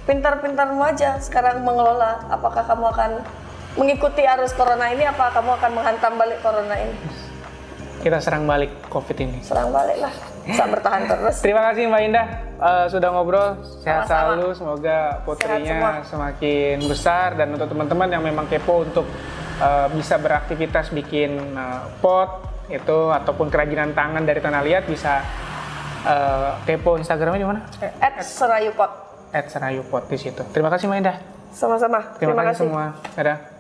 [0.10, 2.26] pintar-pintarmu aja sekarang mengelola.
[2.34, 3.12] Apakah kamu akan
[3.78, 5.06] mengikuti arus corona ini?
[5.06, 6.96] Apa kamu akan menghantam balik corona ini?
[8.02, 9.38] Kita serang balik COVID ini.
[9.46, 10.37] Serang balik lah.
[10.48, 11.36] Bisa bertahan terus.
[11.44, 12.28] Terima kasih Mbak Indah
[12.58, 13.60] eh, sudah ngobrol.
[13.84, 14.08] Sehat Sama-sama.
[14.08, 19.06] selalu, semoga putrinya semakin besar dan untuk teman-teman yang memang kepo untuk
[19.60, 25.24] eh, bisa beraktivitas bikin eh, pot itu ataupun kerajinan tangan dari tanah liat bisa
[26.08, 27.60] eh, kepo Instagramnya di mana?
[28.00, 28.92] At Serayupot.
[29.36, 30.42] At Serayupot di situ.
[30.56, 31.18] Terima kasih Mbak Indah.
[31.52, 32.16] Sama-sama.
[32.22, 32.96] Terima, kasih semua.
[33.18, 33.57] Dadah.